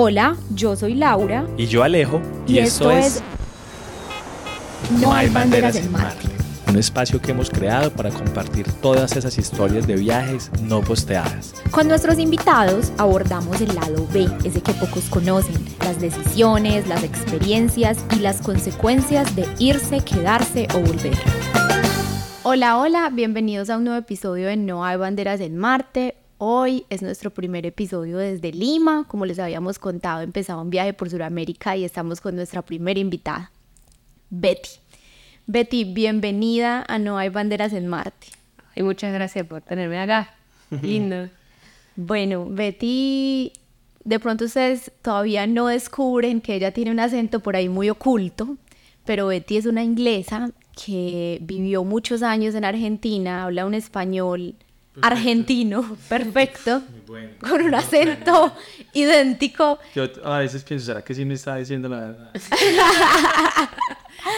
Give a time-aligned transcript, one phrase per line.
[0.00, 1.44] Hola, yo soy Laura.
[1.56, 2.22] Y yo Alejo.
[2.46, 3.20] Y, esto, es...
[5.00, 6.28] No hay banderas en Marte.
[6.68, 11.52] Un espacio que hemos creado para compartir todas esas historias de viajes no posteadas.
[11.72, 17.98] Con nuestros invitados abordamos el lado B, ese que pocos conocen, las decisiones, las experiencias
[18.14, 21.18] y las consecuencias de irse, quedarse o volver.
[22.44, 26.17] Hola, hola, bienvenidos a un nuevo episodio de No hay banderas en Marte.
[26.40, 29.06] Hoy es nuestro primer episodio desde Lima.
[29.08, 33.50] Como les habíamos contado, empezaba un viaje por Sudamérica y estamos con nuestra primera invitada,
[34.30, 34.70] Betty.
[35.48, 38.28] Betty, bienvenida a No hay banderas en Marte.
[38.76, 40.32] Y muchas gracias por tenerme acá.
[40.80, 41.28] Lindo.
[41.96, 43.52] bueno, Betty,
[44.04, 48.56] de pronto ustedes todavía no descubren que ella tiene un acento por ahí muy oculto,
[49.04, 50.52] pero Betty es una inglesa
[50.84, 54.54] que vivió muchos años en Argentina, habla un español
[55.02, 56.82] argentino perfecto,
[57.40, 58.52] con un acento
[58.92, 59.78] idéntico.
[59.94, 62.30] Yo a veces pienso, ¿será que sí me está diciendo la verdad?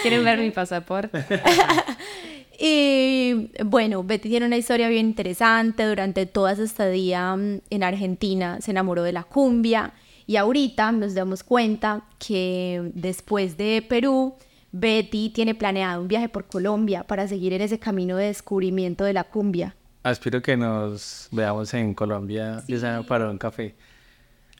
[0.02, 1.24] ¿Quieren ver mi pasaporte?
[2.58, 5.84] y bueno, Betty tiene una historia bien interesante.
[5.84, 9.92] Durante toda su estadía mm, en Argentina se enamoró de la cumbia
[10.26, 14.34] y ahorita nos damos cuenta que después de Perú,
[14.72, 19.12] Betty tiene planeado un viaje por Colombia para seguir en ese camino de descubrimiento de
[19.12, 19.74] la cumbia.
[20.02, 22.78] Espero que nos veamos en Colombia, sí.
[22.78, 23.74] ya para un café.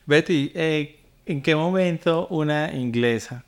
[0.05, 3.43] Betty, eh, ¿en qué momento una inglesa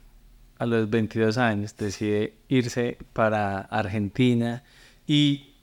[0.58, 4.64] a los 22 años decide irse para Argentina?
[5.06, 5.54] Y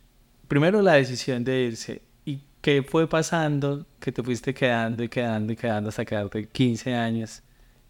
[0.47, 2.03] primero la decisión de irse.
[2.25, 6.95] ¿Y qué fue pasando que te fuiste quedando y quedando y quedando hasta quedarte 15
[6.95, 7.43] años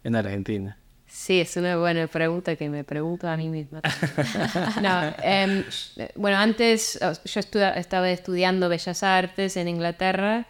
[0.02, 0.80] en Argentina?
[1.11, 3.83] Sí, es una buena pregunta que me pregunto a mí misma.
[4.80, 5.64] no, eh,
[6.14, 10.47] bueno, antes yo estaba estudiando Bellas Artes en Inglaterra,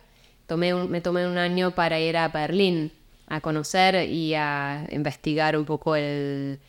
[0.46, 2.92] tomé un, me tomé un año para ir a Berlín
[3.26, 6.60] a conocer y a investigar un poco el,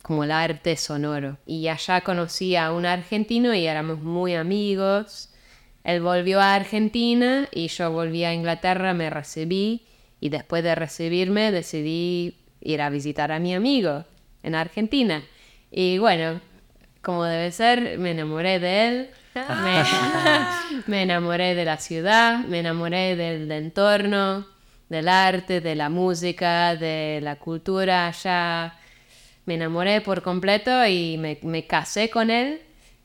[0.00, 1.36] como el arte sonoro.
[1.44, 5.30] Y allá conocí a un argentino y éramos muy amigos.
[5.82, 9.86] Él volvió a Argentina y yo volví a Inglaterra, me recibí
[10.18, 14.04] y después de recibirme decidí ir a visitar a mi amigo
[14.42, 15.22] en Argentina.
[15.70, 16.40] Y bueno,
[17.02, 19.10] como debe ser, me enamoré de él,
[20.86, 24.46] me, enamoré de la ciudad, me enamoré del, entorno,
[24.88, 28.74] del arte, de la música, de la cultura allá.
[29.44, 32.62] Me enamoré por completo y me, casé con él.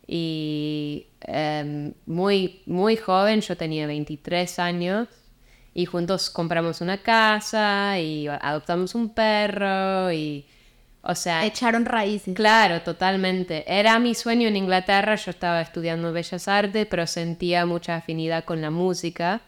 [0.08, 5.08] Y eh, muy, muy joven, yo tenía 23 años,
[5.79, 10.45] y juntos compramos una casa y adoptamos un perro y
[11.01, 12.35] o sea echaron raíces.
[12.35, 13.63] claro totalmente.
[13.66, 18.62] Era mi sueño en Inglaterra yo estaba estudiando bellas artes pero sentía mucha afinidad con
[18.62, 19.39] la música.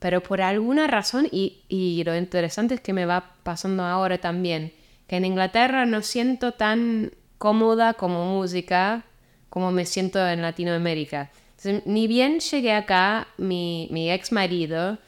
[0.00, 4.72] Pero por alguna razón y, y lo interesante es que me va pasando ahora también
[5.06, 9.04] que en Inglaterra no siento tan cómoda como música
[9.50, 11.30] como me siento en Latinoamérica.
[11.56, 14.98] Entonces, ni bien llegué acá mi, mi ex marido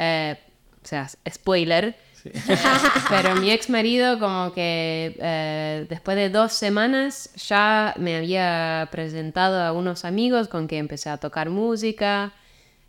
[0.00, 0.36] eh,
[0.82, 1.94] o sea, spoiler.
[2.14, 2.30] Sí.
[3.08, 9.62] Pero mi ex marido como que eh, después de dos semanas ya me había presentado
[9.62, 12.32] a unos amigos con que empecé a tocar música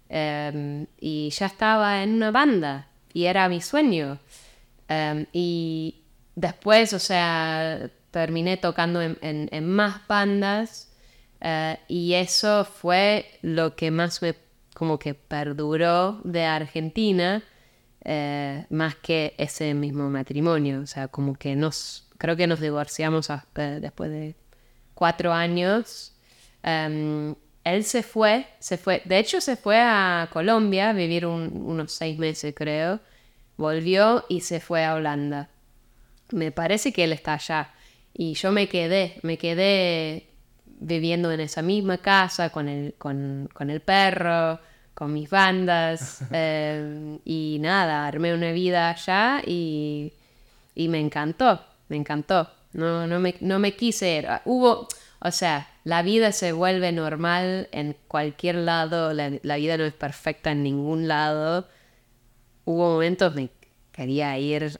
[0.09, 4.19] eh, y ya estaba en una banda y era mi sueño.
[4.89, 6.03] Um, y
[6.35, 10.91] después, o sea, terminé tocando en, en, en más bandas
[11.41, 14.35] uh, y eso fue lo que más me
[14.81, 17.43] como que perduró de Argentina
[18.03, 20.81] eh, más que ese mismo matrimonio.
[20.81, 24.35] O sea, como que nos, creo que nos divorciamos después de
[24.95, 26.15] cuatro años.
[26.63, 31.61] Um, él se fue, se fue, de hecho se fue a Colombia a vivir un,
[31.63, 33.01] unos seis meses creo,
[33.57, 35.49] volvió y se fue a Holanda.
[36.31, 37.71] Me parece que él está allá.
[38.15, 40.27] Y yo me quedé, me quedé
[40.65, 44.59] viviendo en esa misma casa con el perro,
[45.01, 50.13] con mis bandas eh, y nada, armé una vida allá y,
[50.75, 51.59] y me encantó,
[51.89, 52.47] me encantó.
[52.73, 54.27] No, no, me, no me quise ir.
[54.27, 54.87] Ah, hubo,
[55.19, 59.93] o sea, la vida se vuelve normal en cualquier lado, la, la vida no es
[59.93, 61.67] perfecta en ningún lado.
[62.65, 63.49] Hubo momentos me
[63.91, 64.79] quería ir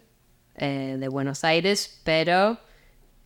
[0.56, 2.60] eh, de Buenos Aires, pero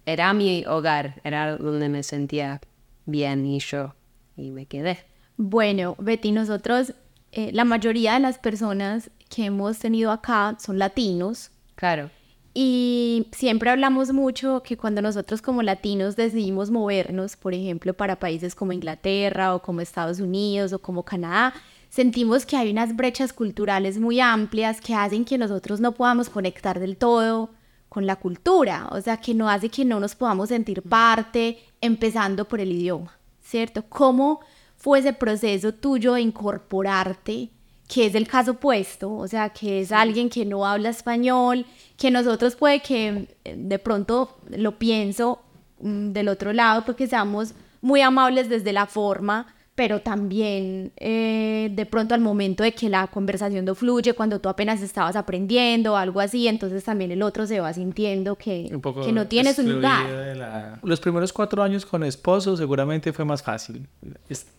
[0.06, 2.62] era mi hogar, era donde me sentía
[3.06, 3.96] bien y yo,
[4.38, 5.14] y me quedé.
[5.38, 6.94] Bueno, Betty, nosotros,
[7.32, 11.52] eh, la mayoría de las personas que hemos tenido acá son latinos.
[11.76, 12.10] Claro.
[12.54, 18.56] Y siempre hablamos mucho que cuando nosotros como latinos decidimos movernos, por ejemplo, para países
[18.56, 21.54] como Inglaterra o como Estados Unidos o como Canadá,
[21.90, 26.80] sentimos que hay unas brechas culturales muy amplias que hacen que nosotros no podamos conectar
[26.80, 27.50] del todo
[27.90, 32.46] con la cultura, o sea, que no hace que no nos podamos sentir parte, empezando
[32.46, 33.84] por el idioma, ¿cierto?
[33.90, 34.40] ¿Cómo
[34.77, 37.50] fue ese proceso tuyo de incorporarte,
[37.88, 41.66] que es el caso opuesto, o sea, que es alguien que no habla español,
[41.98, 45.42] que nosotros puede que eh, de pronto lo pienso
[45.80, 51.86] mm, del otro lado porque seamos muy amables desde la forma, pero también eh, de
[51.86, 55.95] pronto al momento de que la conversación no fluye, cuando tú apenas estabas aprendiendo o
[55.98, 58.72] algo así, entonces también el otro se va sintiendo que,
[59.04, 60.80] que no tiene su lugar.
[60.81, 63.86] Los primeros cuatro años con esposo seguramente fue más fácil.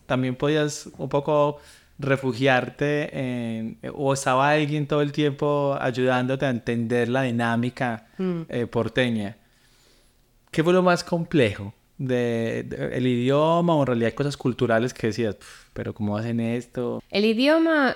[0.05, 1.57] también podías un poco
[1.99, 8.41] refugiarte en, o estaba alguien todo el tiempo ayudándote a entender la dinámica mm.
[8.49, 9.37] eh, porteña.
[10.51, 11.73] ¿Qué fue lo más complejo?
[11.97, 12.59] De,
[12.93, 15.37] el idioma o en realidad cosas culturales que decías,
[15.73, 17.01] pero ¿cómo hacen esto?
[17.09, 17.95] El idioma,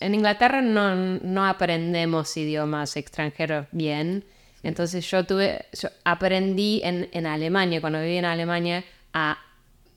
[0.00, 4.24] en Inglaterra no, no aprendemos idiomas extranjeros bien.
[4.62, 5.66] Entonces yo tuve,
[6.04, 9.38] aprendí en, en Alemania, cuando viví en Alemania, a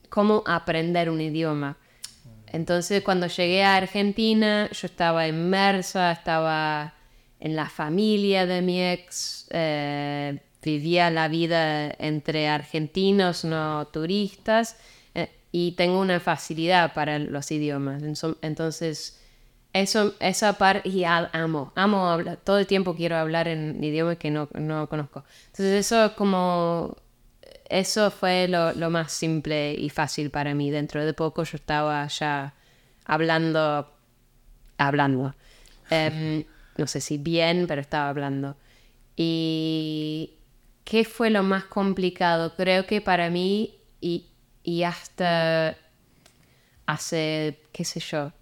[0.08, 1.76] cómo aprender un idioma.
[2.52, 6.94] Entonces cuando llegué a Argentina, yo estaba inmersa, estaba
[7.38, 14.76] en la familia de mi ex, eh, vivía la vida entre argentinos, no turistas,
[15.14, 18.02] eh, y tengo una facilidad para los idiomas.
[18.42, 19.20] Entonces,
[19.72, 24.30] eso, esa parte, y amo, amo hablar, todo el tiempo quiero hablar en idiomas que
[24.30, 25.24] no, no conozco.
[25.46, 26.96] Entonces, eso como,
[27.68, 30.70] eso fue lo, lo, más simple y fácil para mí.
[30.70, 32.54] Dentro de poco yo estaba ya
[33.04, 33.90] hablando,
[34.76, 35.34] hablando.
[35.92, 36.44] Em,
[36.76, 38.56] no sé si bien, pero estaba hablando.
[39.16, 40.34] Y
[40.90, 42.56] ¿Qué fue lo más complicado?
[42.56, 44.26] Creo que para mí y,
[44.64, 45.76] y hasta
[46.84, 48.32] hace, qué sé yo,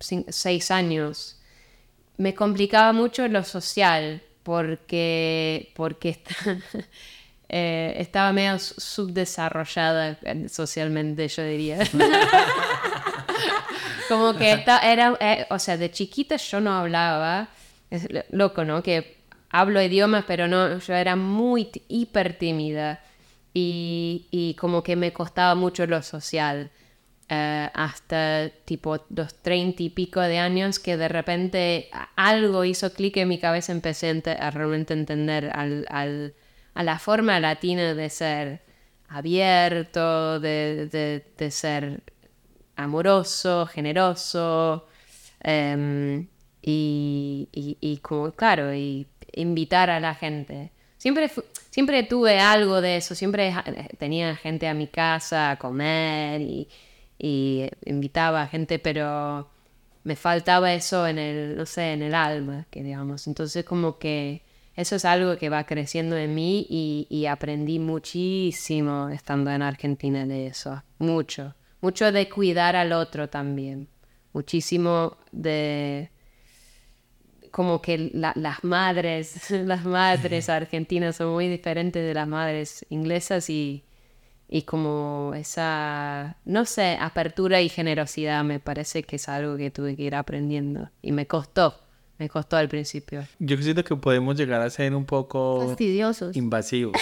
[0.00, 1.40] seis años,
[2.16, 6.20] me complicaba mucho lo social porque, porque
[7.48, 11.78] eh, estaba medio subdesarrollada socialmente, yo diría.
[14.08, 17.50] Como que era, eh, o sea, de chiquita yo no hablaba,
[17.90, 18.82] es loco, ¿no?
[18.82, 19.21] Que
[19.52, 23.00] hablo idiomas, pero no, yo era muy hiper tímida
[23.54, 26.70] y, como que me costaba mucho lo social.
[27.28, 33.16] Eh, hasta tipo los treinta y pico de años que de repente algo hizo clic
[33.18, 38.62] en mi cabeza, empecé a realmente entender a la forma latina de ser
[39.08, 42.02] abierto, de, ser
[42.76, 44.86] amoroso, generoso,
[45.40, 46.28] em,
[46.62, 50.70] y, y, como, claro, y invitar a la gente.
[50.98, 51.30] Siempre,
[51.70, 53.52] siempre tuve algo de eso, siempre
[53.98, 56.68] tenía gente a mi casa a comer y,
[57.84, 59.48] invitaba a gente, pero
[60.04, 63.26] me faltaba eso en el, no sé, en el alma, que digamos.
[63.26, 64.42] Entonces como que
[64.74, 70.26] eso es algo que va creciendo en mí y, y aprendí muchísimo estando en Argentina
[70.26, 73.88] de eso, mucho, mucho de cuidar al otro también,
[74.32, 76.10] muchísimo de
[77.52, 83.84] como que las madres, las madres argentinas son muy diferentes de las madres inglesas y,
[84.48, 89.94] y como esa, no sé, apertura y generosidad me parece que es algo que tuve
[89.94, 91.78] que ir aprendiendo y me costó.
[92.18, 93.26] Me costó al principio.
[93.40, 96.92] Yo siento que podemos llegar a ser un poco fastidiosos, invasivos,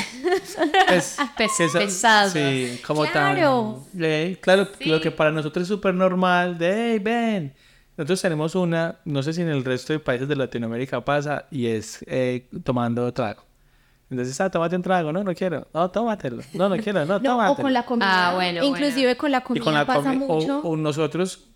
[0.91, 2.33] es, pesados.
[2.33, 3.85] Sí, como claro.
[3.93, 4.35] tan.
[4.37, 7.53] claro, lo que para nosotros es súper normal, de hey, ven,
[8.01, 11.67] nosotros tenemos una, no sé si en el resto de países de Latinoamérica pasa, y
[11.67, 13.45] es eh, tomando trago.
[14.09, 15.69] Entonces, ah, tómate un trago, no, no quiero.
[15.75, 16.43] No, tómatelo.
[16.55, 18.31] No, no quiero, no, no O con la comida.
[18.31, 18.65] Ah, bueno.
[18.65, 20.61] Inclusive con la comida pasa mucho.
[20.61, 21.51] O, nosotros,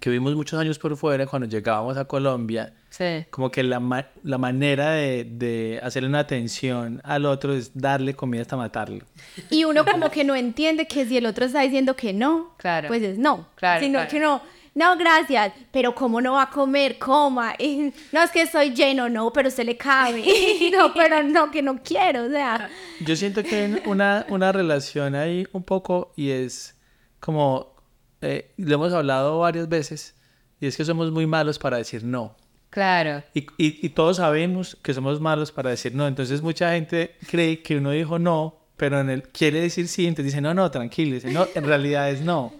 [0.00, 3.26] que vivimos muchos años por fuera, cuando llegábamos a Colombia, sí.
[3.28, 8.40] como que la, la manera de, de hacerle una atención al otro es darle comida
[8.40, 9.04] hasta matarlo.
[9.50, 12.88] Y uno como que no entiende que si el otro está diciendo que no, claro.
[12.88, 13.48] pues es no.
[13.54, 14.40] Claro, Sino que no
[14.78, 16.98] no, gracias, pero ¿cómo no va a comer?
[16.98, 17.54] Coma.
[18.12, 20.22] no es que estoy lleno, no, pero se le cabe.
[20.72, 22.70] no, pero no, que no quiero, o sea.
[23.00, 26.76] Yo siento que hay una, una relación ahí un poco y es
[27.18, 27.74] como,
[28.20, 30.14] eh, lo hemos hablado varias veces,
[30.60, 32.36] y es que somos muy malos para decir no.
[32.70, 33.24] Claro.
[33.34, 36.06] Y, y, y, todos sabemos que somos malos para decir no.
[36.06, 40.26] Entonces mucha gente cree que uno dijo no, pero en el quiere decir sí, entonces
[40.32, 41.14] dice no, no, tranquilo.
[41.14, 42.52] Dice no, en realidad es no.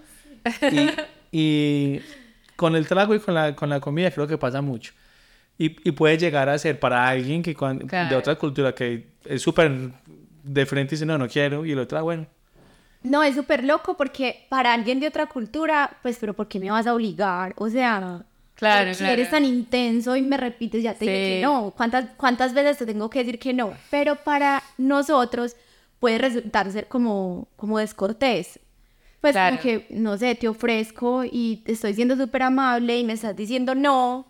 [0.72, 0.90] Y,
[1.32, 2.00] y
[2.56, 4.92] con el trago y con la, con la comida creo que pasa mucho.
[5.58, 9.90] Y, y puede llegar a ser para alguien que de otra cultura que es súper
[10.44, 12.26] de frente y dice, no, no quiero, y el otro, ah, bueno.
[13.02, 16.70] No, es súper loco porque para alguien de otra cultura, pues, pero ¿por qué me
[16.70, 17.54] vas a obligar?
[17.56, 19.12] O sea, Claro, si claro.
[19.12, 21.30] eres tan intenso y me repites, ya te dije Sí.
[21.34, 21.72] que no.
[21.76, 23.72] ¿Cuántas, ¿Cuántas veces te tengo que decir que no?
[23.88, 25.54] Pero para nosotros
[26.00, 28.58] puede resultar ser como, como descortés.
[29.20, 29.56] Pues Claro.
[29.56, 33.34] como que, no sé, te ofrezco y te estoy siendo súper amable y me estás
[33.36, 34.26] diciendo no,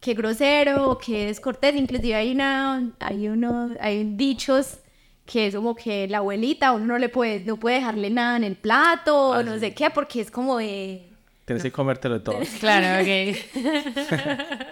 [0.00, 1.76] qué grosero, o qué descortés.
[1.76, 4.78] Inclusive hay una, hay uno, hay dichos
[5.24, 8.42] que es como que la abuelita uno no le puede, no puede dejarle nada en
[8.44, 11.08] el plato, o no sé qué, porque es como de...
[11.44, 12.38] Tienes que comértelo todo.
[12.60, 13.36] Claro, ok.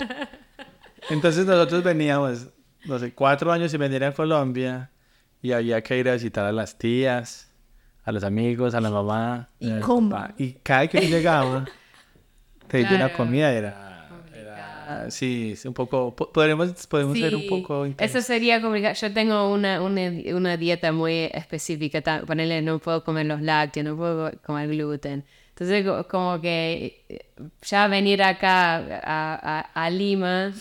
[1.11, 2.49] Entonces nosotros veníamos,
[2.85, 4.91] no sé, cuatro años sin venir a Colombia
[5.43, 7.50] y había que ir a visitar a las tías,
[8.11, 9.49] a los amigos, a la mamá.
[9.59, 10.11] ¿Y cómo?
[10.11, 10.35] papá.
[10.39, 11.67] Y cada que yo llegaba,
[12.69, 13.17] te di una Claro.
[13.17, 15.11] comida, era, era...
[15.11, 16.15] Sí, es un poco...
[16.15, 17.87] po- Podremos, podemos ser un Sí, poco.
[17.99, 18.95] Eso sería complicado.
[18.95, 22.03] Yo tengo una, una, una dieta muy específica.
[22.27, 25.25] Ponele, no puedo comer los lácteos, no puedo comer gluten.
[25.51, 27.27] Entonces, co- como que eh,
[27.63, 30.53] ya venir acá a, a- a Lima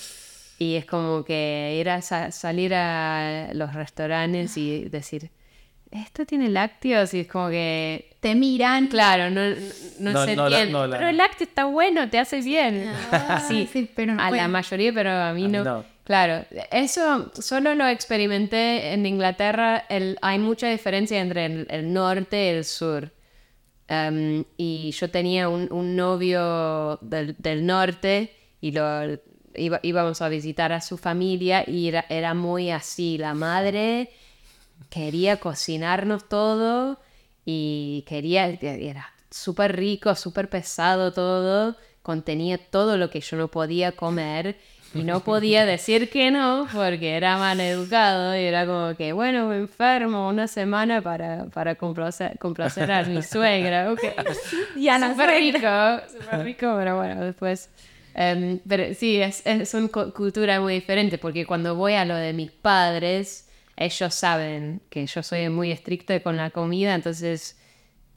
[0.58, 5.32] y es como que ir a sa- salir a los restaurantes y decir,
[5.92, 7.14] ¿esto tiene lácteos?
[7.14, 8.88] Y es como que, Te miran.
[8.88, 9.42] claro, no,
[10.00, 12.92] no, No, se no la- la- Pero el lácteo está bueno, te hace bien.
[13.12, 15.64] Ah, Sí, sí, pero no a la mayoría, pero a mí no.
[15.64, 15.86] no.
[16.04, 19.86] Claro, eso solo lo experimenté en Inglaterra.
[19.90, 23.12] El, hay mucha diferencia entre el, el norte y el sur.
[23.92, 28.32] Um, y yo tenía un, un novio del, del norte
[28.62, 28.84] y lo
[29.56, 33.18] iba- íbamos a visitar a su familia y era, era muy así.
[33.20, 34.10] La madre
[34.90, 37.00] quería cocinarnos todo
[37.46, 43.92] y quería, era súper rico, súper pesado todo, contenía todo lo que yo no podía
[43.94, 44.58] comer
[44.96, 49.48] y no podía decir que no porque era mal educado y era como que, bueno,
[49.48, 54.04] me enfermo una semana para, para complacer, complacer a mi suegra, ok.
[54.76, 57.70] Y a la Súper rico, súper rico, pero bueno, después...
[58.16, 62.16] em, pero sí, es, es una cu- cultura muy diferente porque cuando voy a lo
[62.16, 63.49] de mis padres,
[63.80, 67.58] ellos saben que yo soy muy estricta con la comida, entonces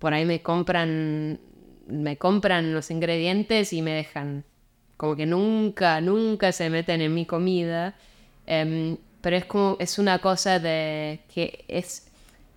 [0.01, 1.41] por ahí me compran,
[1.89, 4.45] me compran los ingredientes y me dejan.
[4.99, 7.97] Como que nunca, nunca se meten en mi comida.
[8.47, 12.09] em, pero es como, es una cosa de que es,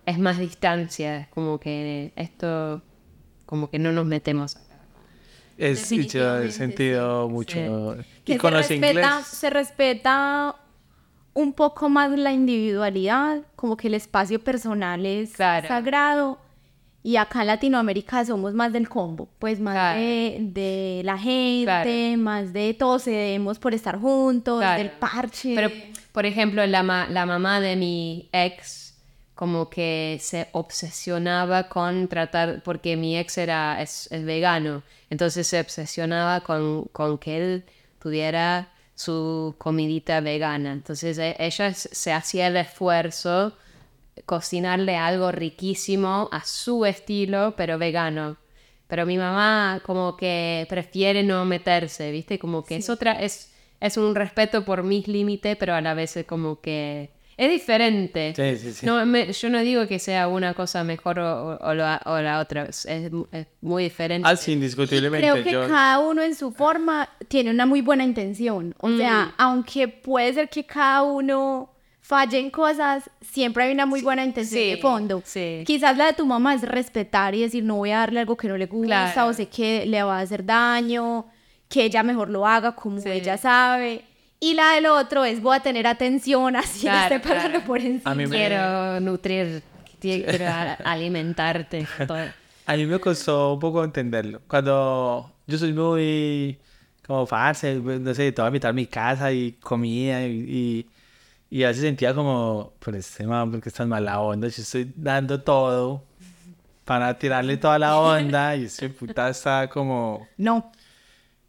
[0.06, 2.82] es más distancia, es como que esto,
[3.46, 4.58] como que no nos metemos.
[5.58, 7.96] Es, he Definitivamente, sentido mucho.
[8.24, 9.26] que Y con se los respeta, inglés.
[9.26, 10.56] se respeta
[11.36, 15.68] un poco más la individualidad, como que el espacio personal es Claro.
[15.68, 16.38] sagrado.
[17.02, 20.00] Y acá en Latinoamérica somos más del combo, pues más Claro.
[20.00, 22.18] de, de la gente, Claro.
[22.18, 25.54] más de todos cedemos por estar juntos, del parche.
[25.54, 25.70] Pero,
[26.10, 28.94] por ejemplo, la, ma- la mamá de mi ex
[29.36, 35.60] como que se obsesionaba con tratar, porque mi ex era, es, es vegano, entonces se
[35.60, 37.64] obsesionaba con, con que él
[38.00, 40.72] tuviera su comidita vegana.
[40.72, 43.56] Entonces e- ella se hacía el esfuerzo
[44.24, 48.38] cocinarle algo riquísimo a su estilo, pero vegano.
[48.88, 52.38] Pero mi mamá como que prefiere no meterse, ¿viste?
[52.38, 56.16] Como que es otra, es, es un respeto por mis límites, pero a la vez
[56.16, 58.32] es como que es diferente.
[58.34, 58.86] Sí, sí, sí.
[58.86, 62.40] No, me- yo no digo que sea una cosa mejor o, o- la, o la
[62.40, 63.10] otra, es, es
[63.60, 64.26] muy diferente.
[64.28, 65.30] Ah, sí, indiscutiblemente.
[65.30, 68.74] Creo que yo- cada uno en su forma tiene una muy buena intención.
[68.80, 68.96] O Mm.
[68.98, 74.24] sea, aunque puede ser que cada uno falle en cosas, siempre hay una muy buena
[74.24, 75.22] intención sí, de fondo.
[75.24, 75.64] sí.
[75.66, 78.46] Quizás la de tu mamá es respetar y decir, no voy a darle algo que
[78.48, 79.28] no le gusta Claro.
[79.30, 81.26] o sé que le va a hacer daño,
[81.68, 83.10] que ella mejor lo haga como Sí.
[83.10, 84.04] ella sabe.
[84.40, 87.66] Y la del otro es, voy a tener atención así Claro, esté pasando claro.
[87.66, 88.10] por encima.
[88.10, 89.62] A mí me- Quiero nutrir,
[90.00, 90.44] quiero
[90.84, 91.86] alimentarte.
[92.06, 92.18] todo.
[92.66, 94.40] A mí me costó un poco entenderlo.
[94.48, 96.58] Cuando yo soy muy
[97.06, 100.86] como farse, no sé, te voy a invitar a mi casa y comida y,
[101.50, 104.48] y, y a veces sentía como, pero este man, porque estás mala onda?
[104.48, 106.02] Yo estoy dando todo
[106.84, 110.26] para tirarle toda la onda y ese puta está como...
[110.36, 110.72] No.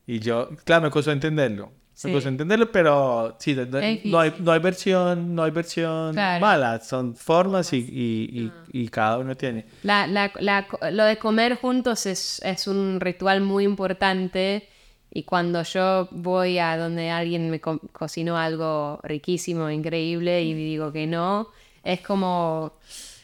[0.05, 1.71] Y yo, claro, me costó entenderlo.
[1.97, 2.11] Sí.
[2.11, 6.45] Me entenderlo, pero sí, no, Es no hay, no hay versión, no hay versión Claro.
[6.45, 9.65] mala, son formas y, y, y, y cada uno tiene.
[9.81, 14.69] La, la, la- lo de comer juntos es, es un ritual muy importante
[15.11, 20.91] y cuando yo voy a donde alguien me co- cocinó algo riquísimo, increíble y digo
[20.91, 21.47] que no,
[21.83, 22.73] es como,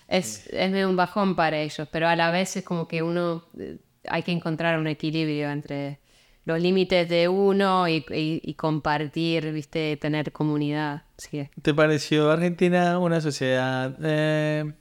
[0.08, 3.44] es, es medio un bajón para ellos, pero a la vez es como que uno,
[3.60, 3.78] eh,
[4.10, 6.00] hay que encontrar un equilibrio entre
[6.46, 11.04] los límites de uno y, compartir, viste, tener comunidad.
[11.32, 14.74] Que- ¿Te pareció Argentina una sociedad eh,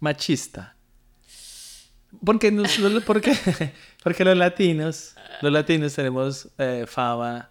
[0.00, 0.76] machista?
[2.24, 3.32] Porque, nos- porque,
[4.02, 7.50] porque los latinos, los latinos tenemos eh, fama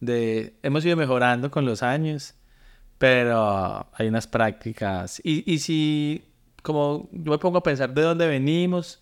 [0.00, 0.56] de...
[0.62, 2.34] Hemos ido mejorando con los años,
[2.98, 5.20] pero hay unas prácticas.
[5.24, 6.24] Y, y si,
[6.62, 9.00] como yo me pongo a pensar de dónde venimos,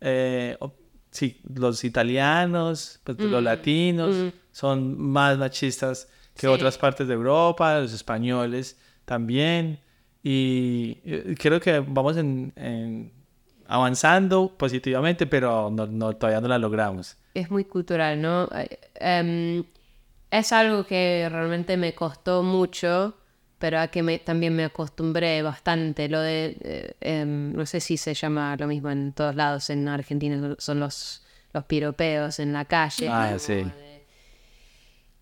[0.00, 0.56] eh,
[1.16, 6.46] sí, los italianos, pues, los latinos son más machistas que Sí.
[6.46, 9.80] otras partes de Europa, los españoles también.
[10.22, 13.12] Y eh, creo que vamos en, en-
[13.68, 17.16] avanzando positivamente, pero no, no- todavía no la logramos.
[17.34, 18.48] es muy cultural, ¿no?
[18.94, 19.64] Em,
[20.30, 23.14] es algo que realmente me costó mucho,
[23.58, 26.08] pero a que me, también me acostumbré bastante.
[26.08, 29.88] Lo de, eh, em, no sé si se llama lo mismo en todos lados, en
[29.88, 31.22] Argentina son los,
[31.52, 33.08] los piropeos en la calle.
[33.08, 33.54] Ah, sí.
[33.54, 34.04] de-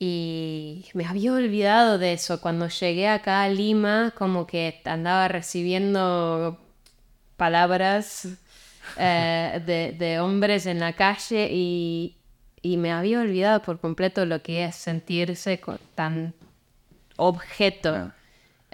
[0.01, 2.41] Y me había olvidado de eso.
[2.41, 6.59] Cuando llegué acá a Lima, como que andaba recibiendo
[7.37, 8.29] palabras
[8.99, 12.17] eh, de, de hombres en la calle y,
[12.63, 15.61] y me había olvidado por completo lo que es sentirse
[15.95, 16.35] tan
[17.17, 17.95] objeto.
[17.95, 18.15] Ah.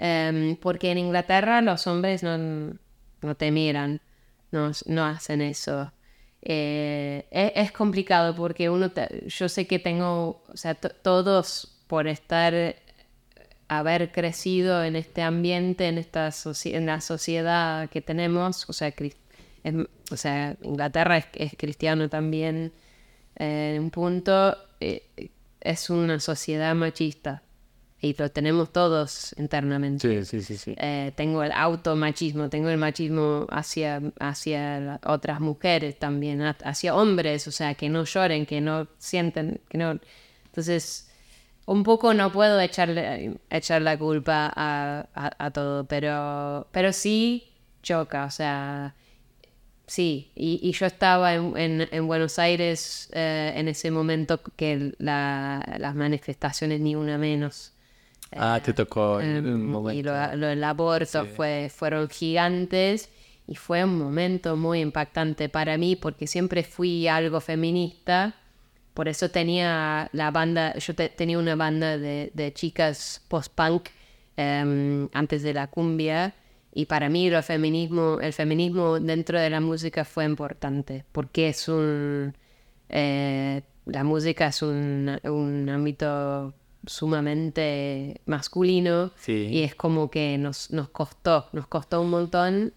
[0.03, 2.35] Em, porque en Inglaterra los hombres no,
[3.21, 4.01] no te miran,
[4.51, 5.91] no, no hacen eso.
[6.41, 11.77] Eh, es, es complicado porque uno, te- yo sé que tengo, o sea, to- todos
[11.87, 12.75] por estar,
[13.67, 16.31] haber crecido en este ambiente, en, esta
[16.65, 19.15] en la sociedad que tenemos, o sea, cris-
[19.63, 19.75] es-
[20.11, 22.73] o sea Inglaterra es, es cristiano también,
[23.37, 25.03] eh, en un punto, eh,
[25.61, 27.43] es una sociedad machista
[28.01, 30.25] y lo tenemos todos internamente.
[30.25, 30.75] Sí, sí, sí, sí.
[30.77, 37.47] Eh, tengo el automachismo, tengo el machismo hacia, hacia otras mujeres también, ha- hacia hombres,
[37.47, 39.99] o sea, que no lloren, que no sienten, que no...
[40.47, 41.09] Entonces,
[41.65, 47.53] un poco no puedo echarle, echar la culpa a, a- a todo, pero, pero sí
[47.83, 48.95] choca, o sea,
[49.87, 50.31] sí.
[50.35, 55.63] Y, y yo estaba en, en- en Buenos Aires eh, en ese momento que la-
[55.79, 57.73] las manifestaciones ni una menos.
[58.33, 60.11] Ah, te tocó Em, un y momento.
[60.11, 63.09] lo, lo del aborto fue, fueron gigantes
[63.47, 68.35] y fue un momento muy impactante para mí porque siempre fui algo feminista.
[68.93, 73.89] Por eso tenía la banda, yo te- tenía una banda de, de chicas post-punk
[74.37, 76.33] em, antes de la cumbia
[76.73, 81.67] y para mí lo feminismo, el feminismo dentro de la música fue importante porque es
[81.67, 82.33] un,
[82.89, 86.53] eh, la música es un, un ámbito
[86.85, 89.47] sumamente masculino Sí.
[89.51, 92.73] y es como que nos, nos costó, nos costó un montón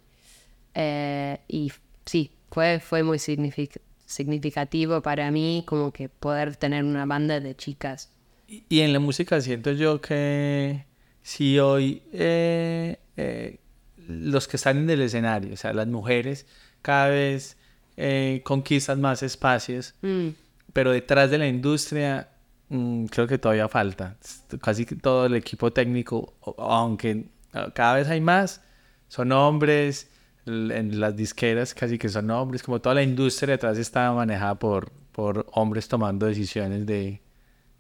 [0.75, 1.73] eh, y
[2.05, 7.55] sí, fue, fue muy signific- significativo para mí como que poder tener una banda de
[7.57, 8.11] chicas.
[8.49, 10.85] Y- Y en la música siento yo que
[11.23, 13.59] si hoy eh, eh,
[14.07, 16.47] los que están en el escenario, o sea, las mujeres
[16.83, 17.57] cada vez
[17.97, 20.29] eh, conquistan más espacios, Mm,
[20.73, 22.29] pero detrás de la industria
[22.75, 24.17] mm, creo que todavía falta.
[24.61, 28.63] Casi todo el equipo técnico, aunque ah, cada vez hay más,
[29.09, 30.11] son hombres,
[30.47, 34.91] en las disqueras casi que son hombres, como toda la industria detrás está manejada por,
[35.13, 37.23] por hombres tomando decisiones de,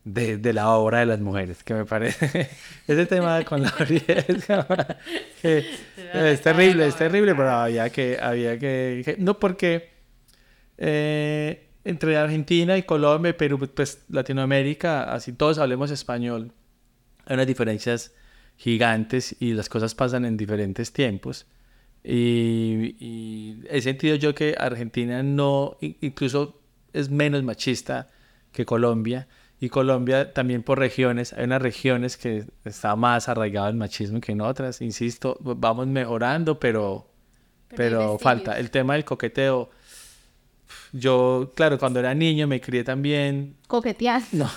[0.04, 2.48] de, la obra de las mujeres, que me parece,
[2.86, 3.72] ese tema con la
[5.42, 5.64] que
[6.14, 9.90] es terrible, es terrible, pero había que, había que- no porque
[10.78, 16.52] eh, entre Argentina y Colombia, Perú, pues Latinoamérica, así todos hablemos español,
[17.26, 18.12] hay unas diferencias
[18.56, 21.46] gigantes y las cosas pasan en diferentes tiempos.
[22.02, 26.60] Y, y he sentido yo que Argentina no, incluso
[26.92, 28.08] es menos machista
[28.52, 29.28] que Colombia.
[29.60, 34.32] Y Colombia también por regiones, hay unas regiones que está más arraigado el machismo que
[34.32, 34.80] en otras.
[34.82, 37.08] Insisto, vamos mejorando, pero,
[37.68, 38.58] Pero pero falta.
[38.58, 39.70] El tema del coqueteo,
[40.92, 43.56] yo, claro, cuando era niño me crié también.
[43.66, 44.22] ¿Coquetear?
[44.32, 44.50] No.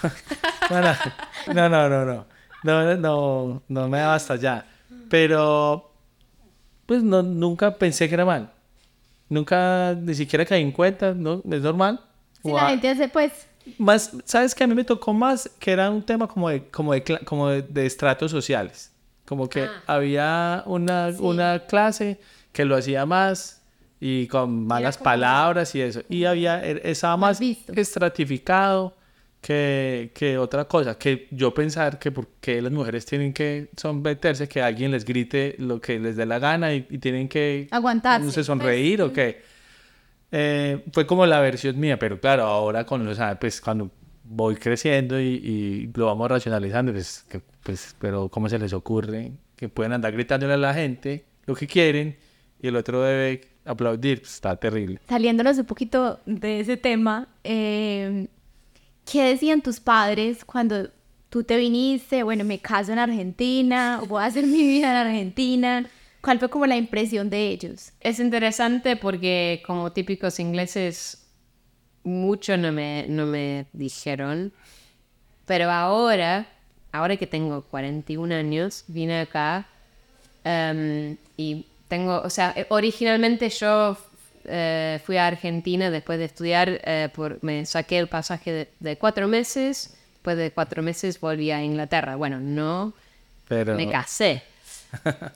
[0.70, 2.26] No, no, no, no,
[2.98, 3.62] no.
[3.68, 4.66] No, me daba hasta allá.
[5.10, 5.92] Pero,
[6.86, 8.52] pues no, nunca pensé que era mal.
[9.30, 11.42] Nunca, ni siquiera caí en cuenta, ¿no?
[11.50, 12.02] Es normal.
[12.42, 12.58] Si wow.
[12.58, 13.48] la gente hace, pues.
[13.78, 16.94] Más, ¿sabes que A mí me tocó más que era un tema como de, como
[16.94, 18.92] de, como de, estratos sociales.
[19.26, 19.84] Como que ah.
[19.88, 22.20] había una, una clase
[22.54, 23.57] que lo hacía más,
[24.00, 26.02] y con malas palabras y eso.
[26.10, 27.74] Y había, er- estaba más visto.
[27.74, 28.96] estratificado
[29.42, 30.98] que, que otra cosa.
[30.98, 35.80] Que yo pensar que porque las mujeres tienen que someterse, que alguien les grite lo
[35.82, 38.26] que les dé la gana y, y tienen que Aguantarse.
[38.26, 39.42] no sé, sonreír o qué.
[40.32, 43.90] Eh, fue como la versión mía, pero claro, ahora con los pues cuando
[44.26, 49.32] voy creciendo y, y lo vamos racionalizando, pues, que- pues, pero ¿cómo se les ocurre
[49.56, 52.18] que pueden andar gritándole a la gente lo que quieren
[52.62, 55.00] y el otro debe aplaudir, pues, está terrible.
[55.08, 58.28] Saliéndonos un poquito de ese tema, eh,
[59.10, 60.90] ¿qué decían tus padres cuando
[61.30, 62.24] tú te viniste?
[62.24, 65.90] Bueno, me caso en Argentina, voy a hacer mi vida en Argentina.
[66.22, 67.92] ¿Cuál fue como la impresión de ellos?
[68.00, 71.26] Es interesante porque como típicos ingleses,
[72.04, 74.52] mucho no me, no me dijeron.
[75.46, 76.48] Pero ahora,
[76.92, 79.68] ahora que tengo 41 años, vine acá
[80.44, 83.98] em, y tengo, o sea, originalmente yo
[84.46, 88.98] eh, fui a Argentina después de estudiar, eh, por, me saqué el pasaje de, de
[88.98, 92.16] cuatro meses, después de cuatro meses volví a Inglaterra.
[92.16, 92.94] Bueno, no
[93.48, 94.44] Pero me casé.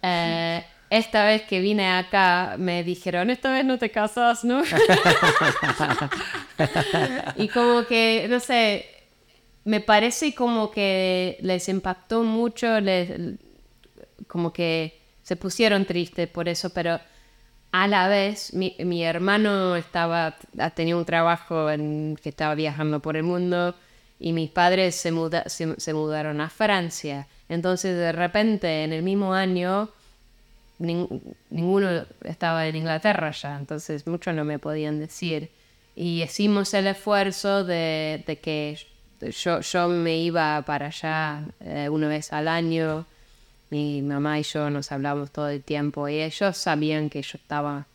[0.01, 4.63] Eh, esta vez que vine acá me dijeron, esta vez no te casas, ¿no?
[7.35, 8.85] y como que, no sé,
[9.65, 13.11] me parece como que les impactó mucho, les,
[14.27, 15.00] como que
[15.31, 16.99] se pusieron tristes por eso, pero
[17.71, 20.35] a la vez mi, mi hermano estaba,
[20.75, 23.73] tenía un trabajo en, que estaba viajando por el mundo
[24.19, 27.27] y mis padres se, muda, se, mudaron a Francia.
[27.47, 29.89] Entonces de repente en el mismo año
[30.81, 31.07] nin-
[31.49, 35.49] ninguno estaba en Inglaterra ya, entonces mucho no me podían decir.
[35.95, 38.77] Y hicimos el esfuerzo de, de que
[39.21, 43.05] yo, yo me iba para allá eh, una vez al año.
[43.71, 47.85] Mi mamá y yo nos hablamos todo el tiempo y ellos sabían que yo estaba,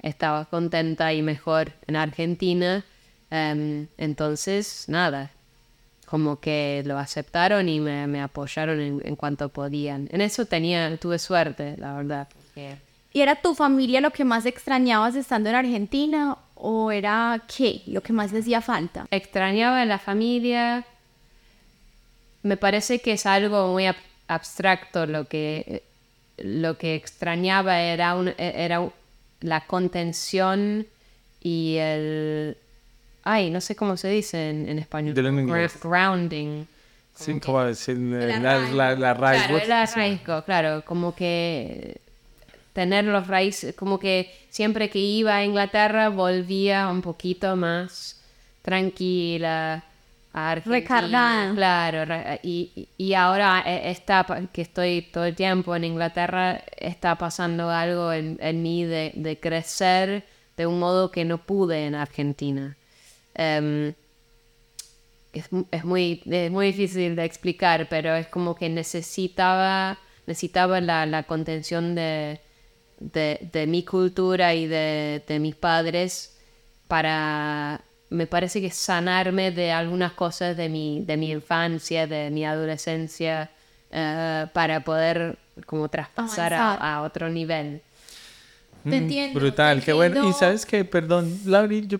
[0.00, 2.84] estaba contenta y mejor en Argentina.
[3.30, 5.30] Em, entonces, nada,
[6.06, 10.08] como que lo aceptaron y me, me apoyaron en, en cuanto podían.
[10.12, 12.28] En eso tenía, tuve suerte, la verdad.
[12.32, 12.76] porque-
[13.14, 18.02] ¿Y era tu familia lo que más extrañabas estando en Argentina o era qué lo
[18.02, 19.06] que más te hacía falta?
[19.10, 20.84] extrañaba a la familia.
[22.42, 23.86] Me parece que es algo muy
[24.28, 25.82] abstracto lo que
[26.38, 28.88] lo que extrañaba era un- era
[29.40, 30.86] la contención
[31.40, 32.56] y el
[33.22, 35.14] ay no sé cómo se dice en, en español.
[35.82, 36.66] Grounding
[37.14, 42.00] sí, como decir, El la, la, la raíz, Claro, arraigo, claro, como que
[42.72, 48.20] tener los raíces, como que siempre que iba a Inglaterra volvía un poquito más
[48.62, 49.84] tranquila,
[50.34, 51.54] Argentina, Recargada.
[51.54, 57.70] Claro, y, y ahora eh, está, que estoy todo el tiempo en Inglaterra, está pasando
[57.70, 60.24] algo en, en mí de, de crecer
[60.56, 62.76] de un modo que no pude en Argentina.
[63.36, 63.94] Em,
[65.32, 71.06] es, es muy, es muy difícil de explicar, pero es como que necesitaba, necesitaba la,
[71.06, 72.40] la contención de,
[72.98, 76.36] de, de mi cultura y de, de mis padres
[76.88, 82.44] para, me parece que sanarme de algunas cosas de mi, de mi infancia, de mi
[82.44, 83.50] adolescencia,
[83.90, 87.80] eh, para poder como traspasar a, otro nivel.
[88.88, 89.38] Te entiendo.
[89.38, 90.28] Brutal, te qué bueno.
[90.28, 91.98] Y sabes que, perdón, Lauri, yo,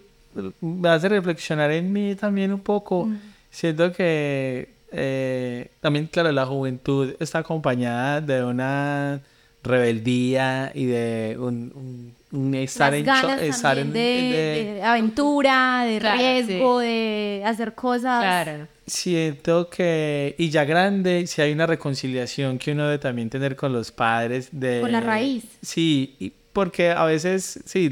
[0.60, 3.08] me hace reflexionar en mí también un poco.
[3.50, 9.20] Siento que eh, también, claro, la juventud está acompañada de una
[9.62, 12.14] rebeldía y de un
[12.54, 17.74] estar Las en ganas estar en- de, de- de aventura, de Claro, riesgo, de hacer
[17.74, 18.20] cosas.
[18.22, 18.68] Claro.
[18.86, 23.72] Siento que, y ya grande, si hay una reconciliación que uno debe también tener con
[23.72, 24.80] los padres de...
[24.82, 25.44] Con la raíz.
[25.62, 27.88] Sí, y porque a veces, sí,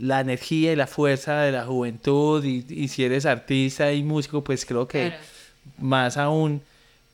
[0.00, 4.44] la energía y la fuerza de la juventud, y, y si eres artista y músico,
[4.44, 5.22] pues creo que Claro.
[5.78, 6.60] más aún.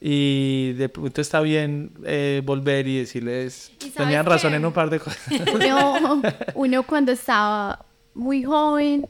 [0.00, 4.56] Y de pronto está bien eh, volver y decirles, ¿Y sabes tenían razón qué?
[4.56, 5.18] en un par de cosas.
[5.54, 6.22] Uno,
[6.54, 7.84] uno cuando estaba
[8.14, 9.06] muy joven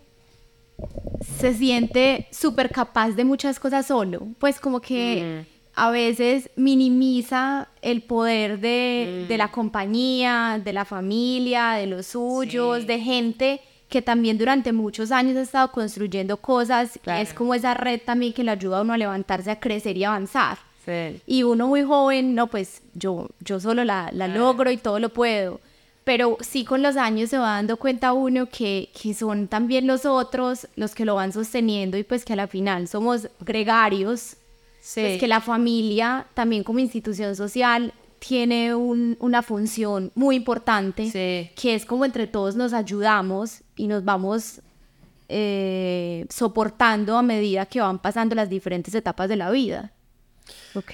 [1.38, 4.26] se siente súper capaz de muchas cosas solo.
[4.38, 11.72] Pues como que a veces minimiza el poder de, de la compañía, de la familia,
[11.72, 12.86] de los suyos, Sí.
[12.86, 16.96] de gente que también durante muchos años ha estado construyendo cosas.
[16.96, 17.22] y Claro.
[17.22, 20.04] Es como esa red también que le ayuda a uno a levantarse, a crecer y
[20.04, 20.58] avanzar.
[20.84, 21.20] Sí.
[21.26, 25.10] Y uno muy joven, no, pues yo, yo solo la, la logro y todo lo
[25.10, 25.60] puedo.
[26.04, 30.06] Pero sí con los años se va dando cuenta uno que, que son también los
[30.06, 34.36] otros los que lo van sosteniendo y pues que a la final somos gregarios.
[34.80, 35.00] Sí.
[35.02, 41.50] Pues que la familia también como institución social tiene un- una función muy importante Sí.
[41.54, 44.60] que es como entre todos nos ayudamos y nos vamos
[45.28, 49.92] eh, soportando a medida que van pasando las diferentes etapas de la vida.
[50.74, 50.92] Ok,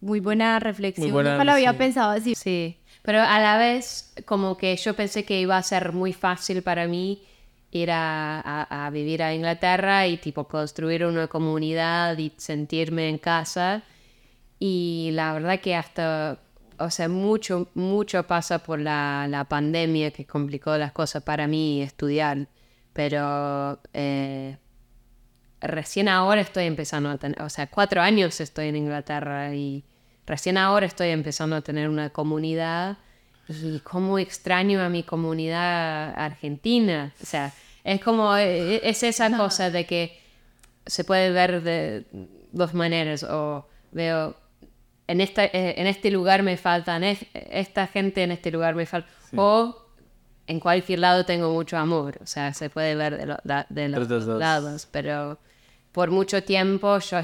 [0.00, 1.06] muy buena reflexión.
[1.06, 1.78] Muy buena, Nunca lo había sí.
[1.78, 2.34] pensado así.
[2.34, 6.62] Sí, pero a la vez como que yo pensé que iba a ser muy fácil
[6.62, 7.22] para mí
[7.70, 13.18] ir a, a- a vivir a Inglaterra y tipo construir una comunidad y sentirme en
[13.18, 13.82] casa.
[14.58, 16.38] Y la verdad que hasta
[16.78, 21.82] o sea, mucho, mucho pasa por la, la pandemia que complicó las cosas para mí
[21.82, 22.48] estudiar,
[22.94, 24.56] pero eh,
[25.60, 29.84] recién ahora estoy empezando a tener, o sea, cuatro años estoy en Inglaterra y
[30.26, 32.98] recién ahora estoy empezando a tener una comunidad
[33.48, 37.12] y cómo extraño a mi comunidad argentina.
[37.22, 37.52] O sea,
[37.84, 40.20] es como, eh, es esa cosa de que
[40.86, 42.04] se puede ver de
[42.52, 44.36] dos maneras o veo
[45.06, 49.08] en, esta, eh, en este lugar me faltan esta gente, en este lugar me falta.
[49.36, 49.76] O
[50.46, 52.18] en cualquier lado tengo mucho amor.
[52.22, 54.86] O sea, se puede ver de, los dos lados.
[54.90, 55.38] Pero
[55.92, 57.18] por mucho tiempo yo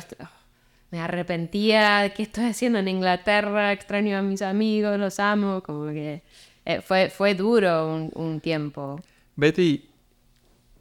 [0.90, 5.86] me arrepentía de qué estoy haciendo en Inglaterra, extraño a mis amigos, los amo, como
[5.88, 6.22] que
[6.64, 9.00] eh, fue, fue duro un, un, tiempo.
[9.34, 9.88] Betty,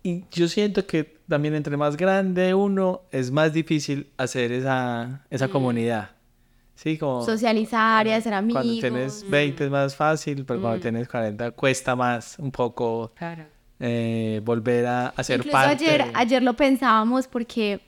[0.03, 5.47] y yo siento que también entre más grande uno es más difícil hacer esa, esa
[5.47, 5.51] mm.
[5.51, 6.11] comunidad.
[6.75, 7.23] Sí, como...
[7.23, 8.63] Socializar y hacer amigos.
[8.63, 10.81] Cuando tienes 20 es más fácil, pero cuando mm.
[10.81, 13.13] tienes 40 cuesta más un poco
[13.79, 15.85] eh, volver a hacer Incluso parte.
[15.85, 17.81] Ayer, ayer lo pensábamos porque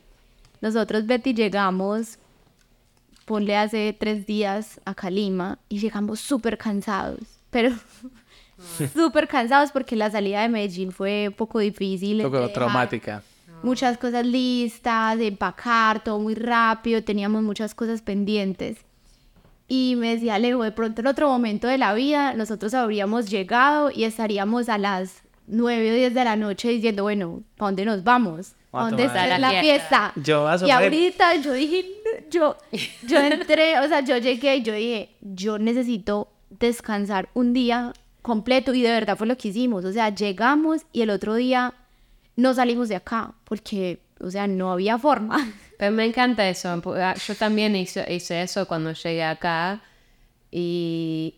[0.62, 2.20] nosotros, Betty, llegamos,
[3.26, 7.20] ponle hace tres días a Calima y llegamos súper cansados,
[7.50, 7.72] pero
[8.94, 12.26] súper cansados porque la salida de Medellín fue un poco difícil.
[12.26, 13.24] Un poco traumática.
[13.64, 18.78] Muchas cosas listas, de empacar, todo muy rápido, teníamos muchas cosas pendientes.
[19.68, 23.92] Y me decía Leo, de pronto en otro momento de la vida nosotros habríamos llegado
[23.92, 28.04] y estaríamos a las 9 o 10 de la noche diciendo, bueno, ¿a dónde nos
[28.04, 28.54] vamos?
[28.74, 30.12] ¿A dónde está la, fiesta?
[30.16, 31.86] Yo y ahorita yo dije,
[32.30, 32.58] yo,
[33.08, 38.74] yo entré, o sea, yo llegué y yo dije, yo necesito descansar un día completo
[38.74, 39.86] y de verdad fue lo que hicimos.
[39.86, 41.74] O sea, llegamos y el otro día
[42.36, 45.52] no salimos de acá porque, o sea, no había forma.
[45.78, 46.82] Pero me encanta eso.
[47.26, 49.82] Yo también hice, hice eso cuando llegué acá
[50.52, 51.36] y,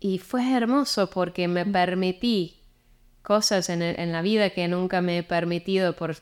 [0.00, 2.55] y, fue hermoso porque me permití
[3.26, 6.16] cosas en, la vida que nunca me he permitido por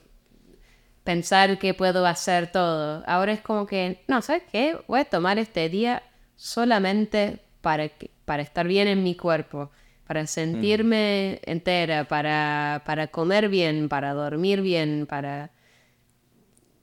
[1.05, 3.05] pensar que puedo hacer todo.
[3.07, 4.79] Ahora es como que, no, ¿sabes qué?
[4.89, 6.03] Voy a tomar este día
[6.35, 7.91] solamente para,
[8.25, 9.71] para estar bien en mi cuerpo
[10.07, 15.51] para sentirme entera, para, para, comer bien, para dormir bien, para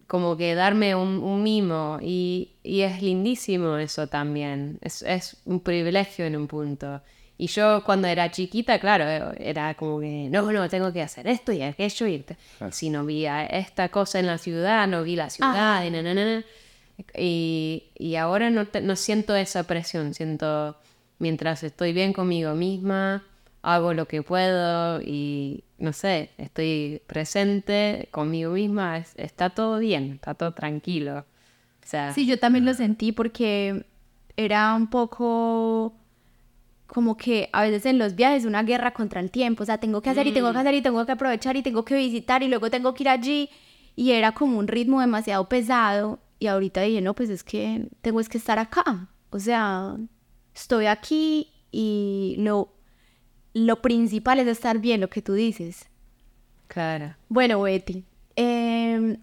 [0.07, 1.99] como que darme un, mimo.
[2.01, 4.79] Y, y, es lindísimo eso también.
[4.81, 7.01] Es, un privilegio en un punto.
[7.41, 11.51] Y yo cuando era chiquita, claro, era como que, no, no, tengo que hacer esto
[11.51, 12.05] y aquello.
[12.05, 12.23] Y
[12.59, 12.71] ah.
[12.71, 15.81] si no vi esta cosa en la ciudad, no vi la ciudad.
[15.81, 16.43] Ah.
[17.17, 20.77] Y, y, ahora no, no siento esa presión, siento
[21.17, 23.23] mientras estoy bien conmigo misma,
[23.63, 30.35] hago lo que puedo y no sé, estoy presente conmigo misma, está todo bien, está
[30.35, 31.25] todo tranquilo.
[31.83, 33.83] O sea, sí, yo también lo sentí porque
[34.37, 35.95] era un poco
[36.91, 40.01] como que a veces en los viajes una guerra contra el tiempo, o sea, tengo
[40.01, 40.59] que hacer y tengo que mm.
[40.59, 43.49] hacer y tengo que aprovechar y tengo que visitar y luego tengo que ir allí
[43.95, 48.19] y era como un ritmo demasiado pesado y ahorita dije, no, pues es que tengo
[48.19, 49.95] es que estar acá, o sea,
[50.53, 52.73] estoy aquí y lo,
[53.53, 55.89] lo principal es estar bien, lo que tú dices.
[56.67, 57.15] Claro.
[57.29, 58.03] Bueno, Betty,
[58.35, 59.15] em,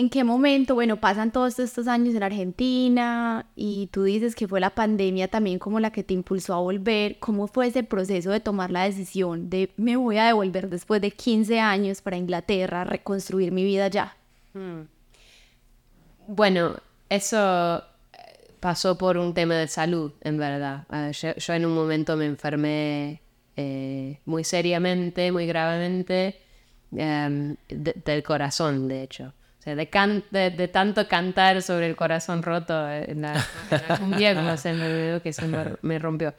[0.00, 4.58] ¿en qué momento, bueno, pasan todos estos años en Argentina y tú dices que fue
[4.58, 7.18] la pandemia también como la que te impulsó a volver?
[7.18, 11.10] ¿Cómo fue ese proceso de tomar la decisión de me voy a devolver después de
[11.10, 14.16] 15 años para Inglaterra, reconstruir mi vida ya?
[14.54, 14.84] Hmm.
[16.28, 16.76] Bueno,
[17.10, 17.84] eso
[18.58, 20.86] pasó por un tema de salud, en verdad.
[21.12, 23.20] Yo, en un momento me enfermé
[23.54, 26.40] eh, muy seriamente, muy gravemente,
[26.96, 29.34] em, del corazón, de hecho.
[29.60, 35.20] O sea, de, de, tanto cantar sobre el corazón roto en la, en se me
[35.20, 35.46] que se
[35.82, 36.32] me, rompió.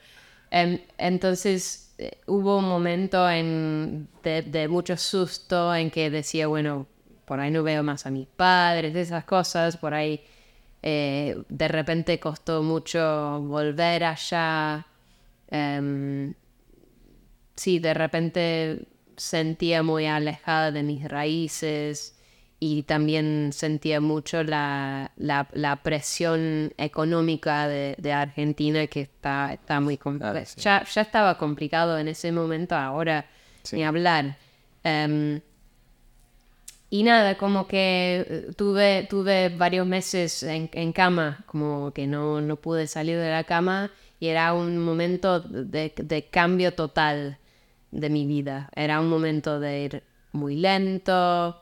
[0.49, 6.87] Em, entonces eh, hubo un momento en, de, de, mucho susto en que decía, bueno,
[7.25, 10.23] por ahí no veo más a mis padres, esas cosas, por ahí
[10.81, 14.87] eh, de repente costó mucho volver allá.
[15.47, 16.33] Em,
[17.55, 22.17] sí, de repente sentía muy alejada de mis raíces
[22.63, 30.43] y también sentía mucho la, la, presión económica de, Argentina que está, está muy complicada.
[30.43, 33.25] ya, ya, estaba complicado en ese momento, ahora
[33.71, 34.37] ni hablar.
[34.83, 35.41] Em,
[36.91, 42.41] y nada, como que eh, tuve, tuve varios meses en, en cama, como que no,
[42.41, 47.39] no, pude salir de la cama y era un momento de, de, cambio total
[47.89, 48.69] de mi vida.
[48.75, 51.60] Era un momento de ir muy lento,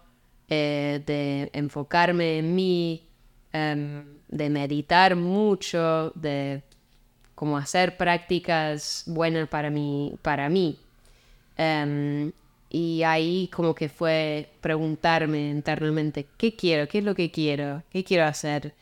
[0.50, 3.08] eh, de enfocarme en mí,
[3.54, 6.64] em, de meditar mucho, de
[7.36, 10.16] como hacer prácticas buenas para mí.
[10.22, 10.78] Para mí.
[11.58, 12.32] Em,
[12.70, 16.88] y ahí como que fue preguntarme internamente, ¿qué quiero?
[16.88, 17.84] ¿Qué es lo que quiero?
[17.92, 18.74] ¿Qué quiero hacer?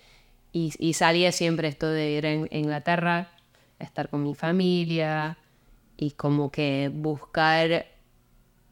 [0.53, 3.31] Y, y salía siempre esto de ir a Inglaterra,
[3.79, 5.37] estar con mi familia
[5.97, 7.85] y como que buscar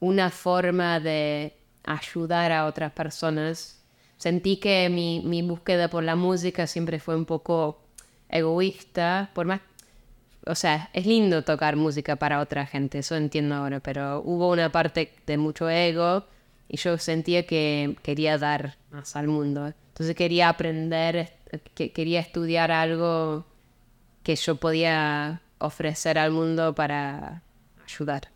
[0.00, 1.55] una forma de
[1.86, 3.82] ayudar a otras personas.
[4.18, 7.82] Sentí que mi, mi búsqueda por la música siempre fue un poco
[8.28, 9.60] egoísta, por más
[10.46, 14.70] o sea, es lindo tocar música para otra gente, eso entiendo ahora, pero hubo una
[14.70, 16.24] parte de mucho ego
[16.68, 19.66] y yo sentía que quería dar más al mundo.
[19.66, 21.32] Entonces quería aprender,
[21.74, 23.44] que, quería estudiar algo
[24.22, 27.42] que yo podía ofrecer al mundo para
[27.84, 28.28] ayudar,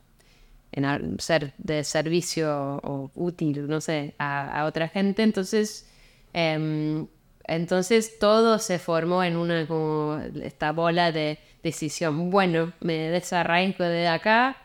[0.72, 5.22] en ser de servicio o útil, no sé, a, otra gente.
[5.22, 5.88] Entonces,
[6.32, 7.06] em,
[7.44, 12.30] entonces todo se formó en una como esta bola de decisión.
[12.30, 14.56] Bueno, me desarraigo de acá,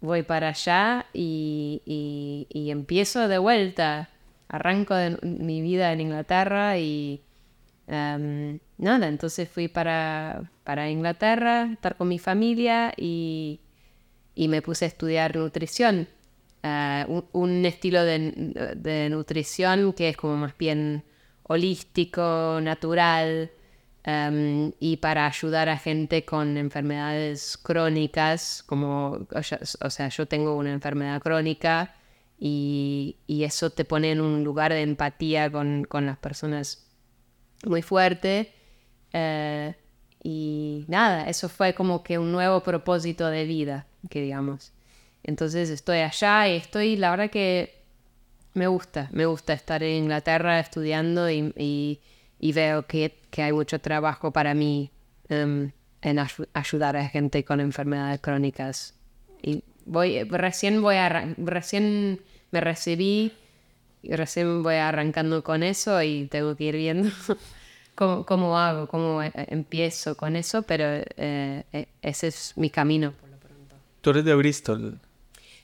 [0.00, 4.08] voy para allá y, empiezo de vuelta.
[4.48, 7.22] Arranco de mi vida en Inglaterra y
[7.88, 13.60] em, nada, entonces fui para, para Inglaterra, estar con mi familia y,
[14.36, 16.08] me puse a estudiar nutrición.
[16.62, 21.04] Eh, un, estilo de, de, nutrición que es como más bien
[21.42, 23.50] holístico, natural,
[24.04, 29.28] Em, y para ayudar a gente con enfermedades crónicas, como,
[29.80, 31.94] o sea, yo tengo una enfermedad crónica
[32.38, 36.90] y, y eso te pone en un lugar de empatía con, con las personas
[37.64, 38.52] muy fuerte.
[39.12, 39.74] Eh,
[40.24, 44.72] y nada, eso fue como que un nuevo propósito de vida, que digamos.
[45.22, 47.74] Entonces estoy allá y estoy, la verdad que
[48.54, 52.00] me gusta, me gusta estar en Inglaterra estudiando y
[52.42, 54.90] y veo que, que hay mucho trabajo para mí
[55.28, 55.70] em,
[56.02, 56.18] en
[56.52, 58.94] ayudar a gente con enfermedades crónicas.
[59.40, 63.32] Y voy, recién voy a, recién me recibí
[64.02, 67.10] y recién voy arrancando con eso y tengo que ir viendo
[67.94, 70.84] cómo, cómo, hago, cómo eh, empiezo con eso, pero
[71.16, 73.14] eh, eh, ese es mi camino.
[74.02, 75.00] ¿Tú eres de Bristol?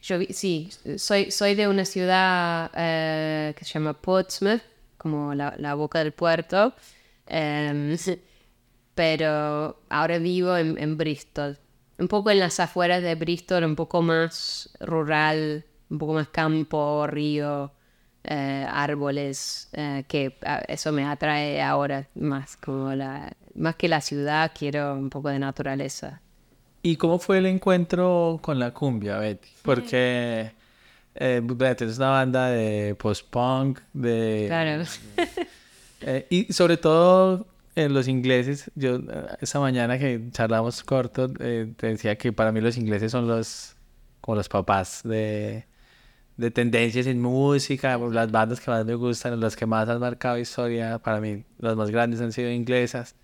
[0.00, 4.62] Yo sí, soy, soy de una ciudad que se llama Portsmouth,
[4.96, 6.72] como la, boca del puerto.
[7.26, 7.96] Em,
[8.94, 11.58] pero ahora vivo en, Bristol.
[11.98, 17.08] Un poco en las afueras de Bristol, un poco más rural, un poco más campo,
[17.08, 17.72] río,
[18.22, 24.52] eh, árboles, eh, que eso me atrae ahora más, como la, más que la ciudad,
[24.56, 26.22] quiero un poco de naturaleza.
[26.82, 29.48] ¿Y cómo fue el encuentro con la cumbia, Betty?
[29.62, 30.52] Porque
[31.14, 31.42] eh,
[31.80, 34.44] es una banda de post-punk, de...
[34.48, 34.84] Claro.
[36.00, 41.72] Eh, y sobre todo en los ingleses, yo eh, esa mañana que charlamos corto, eh,
[41.76, 43.74] te decía que para mí los ingleses son los
[44.20, 45.66] como los papás de,
[46.36, 50.38] de tendencias en música, las bandas que más me gustan, las que más han marcado
[50.38, 53.16] historia, para mí las más grandes han sido inglesas.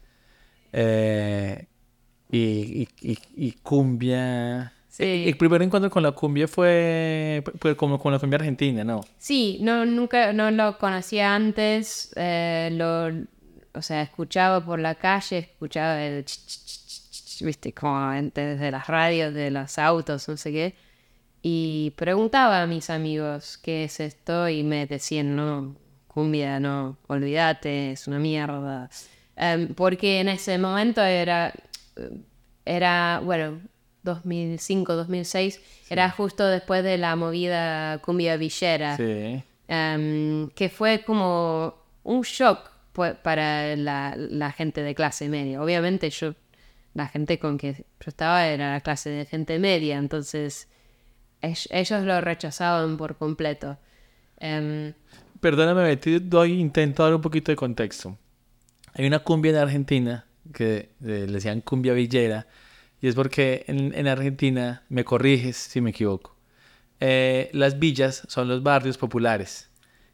[2.36, 5.24] Y, y, y, cumbia Sí.
[5.26, 7.42] El primer encuentro con la cumbia fue,
[7.76, 9.00] como con la cumbia argentina, ¿no?
[9.18, 13.08] Sí, no, nunca, no lo conocía antes, eh, lo,
[13.76, 16.24] o sea, escuchaba por la calle, escuchaba el
[17.40, 20.74] viste, como desde las radios, de los autos, no sé qué,
[21.42, 25.74] y preguntaba a mis amigos qué es esto y me decían, no,
[26.06, 28.88] cumbia, no, olvídate, es una mierda.
[29.36, 31.52] Em, porque en ese momento era,
[32.64, 33.60] era, bueno,
[34.04, 38.96] 2005, 2006, era justo después de la movida cumbia villera,
[39.68, 42.70] em, que fue como un shock
[43.22, 45.62] para la, gente de clase media.
[45.62, 46.34] Obviamente yo,
[46.92, 50.68] la gente con que yo estaba era la clase de gente media, entonces
[51.40, 53.78] ellos lo rechazaban por completo.
[54.40, 54.92] Um,
[55.40, 58.16] Perdóname, doy, intento dar un poquito de contexto.
[58.94, 62.46] Hay una cumbia en Argentina que le decían cumbia villera,
[63.00, 66.34] y es porque en, Argentina, me corriges si me equivoco,
[67.00, 69.70] eh, las villas son los barrios populares.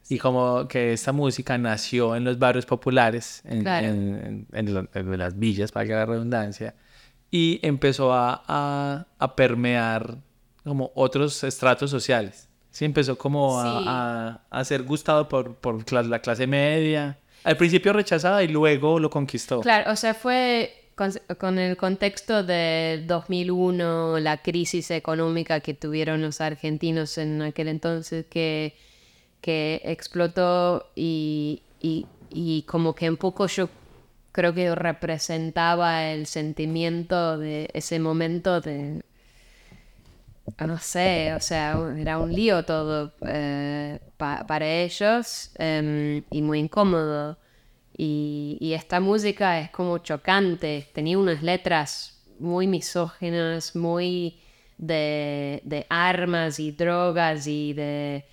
[0.08, 3.62] Y como que esta música nació en los barrios populares, en,
[5.18, 6.74] las villas, para que la redundancia,
[7.30, 10.18] y empezó a, permear
[10.64, 12.48] como otros estratos sociales.
[12.72, 17.18] Sí, empezó como A, a, ser gustado por, por la clase media.
[17.44, 19.60] Al principio rechazada y luego lo conquistó.
[19.60, 20.80] Claro, o sea, fue
[21.38, 28.26] con, el contexto del 2001, la crisis económica que tuvieron los argentinos en aquel entonces,
[28.26, 28.74] que,
[29.40, 33.70] que explotó y, y, como que un poco yo
[34.32, 39.02] creo que representaba el sentimiento de ese momento de,
[40.58, 46.58] no sé, o sea, era un lío todo eh, pa- para ellos em, y muy
[46.60, 47.38] incómodo.
[47.96, 54.38] Y, y esta música es como chocante, tenía unas letras muy misóginas, muy
[54.78, 58.24] de, de armas y drogas y de...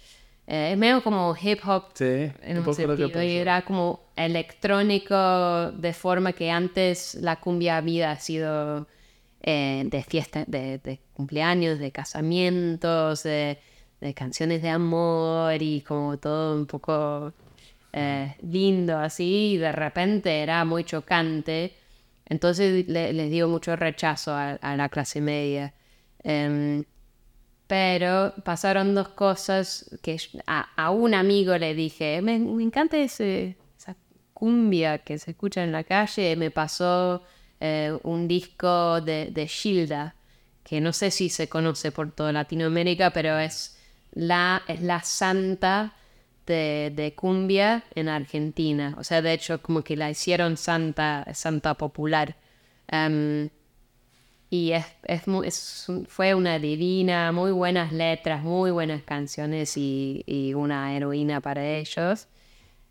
[0.47, 5.93] eh, es medio como hip hop Sí, en un sentido, y era como electrónico de
[5.93, 8.87] forma que antes la cumbia había sido
[9.49, 13.57] eh, de fiesta, de, cumpleaños, de casamientos, de,
[14.13, 17.31] canciones de amor y como todo un poco
[17.93, 21.73] eh, lindo así, y de repente era muy chocante.
[22.25, 25.73] Entonces le- les dio mucho rechazo a, la clase media.
[26.23, 26.83] Em,
[27.67, 33.95] pero pasaron dos cosas que a, un amigo le dije, me, encanta esa
[34.33, 36.35] cumbia que se escucha en la calle.
[36.35, 37.23] Me pasó
[37.59, 39.47] eh, un disco de, de
[40.63, 43.77] que no sé si se conoce por toda Latinoamérica, pero es
[44.13, 45.93] la, es la santa
[46.45, 48.95] de, cumbia en Argentina.
[48.97, 52.35] O sea, de hecho, como que la hicieron santa, santa popular.
[52.87, 53.49] Em,
[54.49, 60.95] y es, es fue una divina, muy buenas letras, muy buenas canciones y, y una
[60.95, 62.27] heroína para ellos.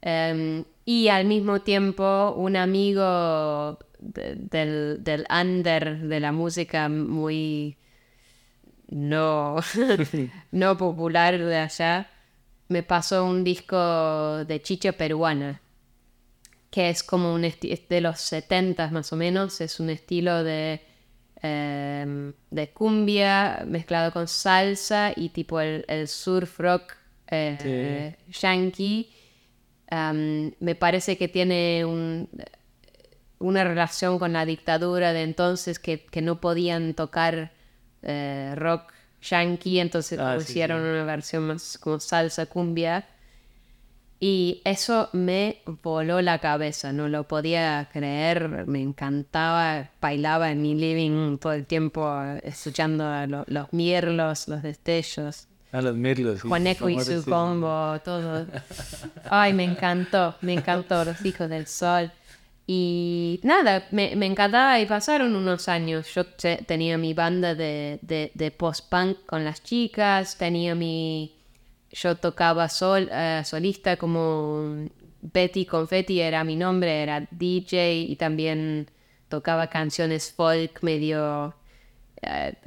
[0.02, 3.78] Em, y al mismo tiempo un amigo
[4.14, 7.76] de- del, del under de la música muy
[8.88, 9.56] no,
[10.52, 12.10] no popular de allá
[12.68, 15.60] me pasó un disco de chicha peruana
[16.70, 20.80] que es como un es de los 70 más o menos, es un estilo de,
[21.42, 26.92] em, de cumbia mezclado con salsa y tipo el, el surf rock
[27.30, 29.10] eh, yankee.
[30.60, 32.28] Me parece que tiene un,
[33.38, 37.52] una relación con la dictadura de entonces que, que no podían tocar
[38.02, 43.06] eh, rock yankee, entonces Ah, como sí, hicieron una versión más como salsa cumbia.
[44.18, 50.74] Y eso me voló la cabeza, no lo podía creer, me encantaba, bailaba en mi
[50.74, 52.10] living todo el tiempo
[52.42, 55.48] escuchando a lo- los mirlos, los destellos.
[55.70, 56.40] A los mirlos.
[56.40, 58.46] Juaneco y su combo, todo.
[59.28, 62.10] Ay, me encantó, me encantó, los hijos del sol.
[62.68, 66.12] Y nada, me, me encantaba y pasaron unos años.
[66.14, 71.32] Yo te- tenía mi banda de, de, de post-punk con las chicas, tenía mi...
[71.92, 74.86] Yo tocaba sol, eh, solista como
[75.22, 78.90] Betty Confetti era mi nombre, era DJ y también
[79.28, 81.54] tocaba canciones folk medio,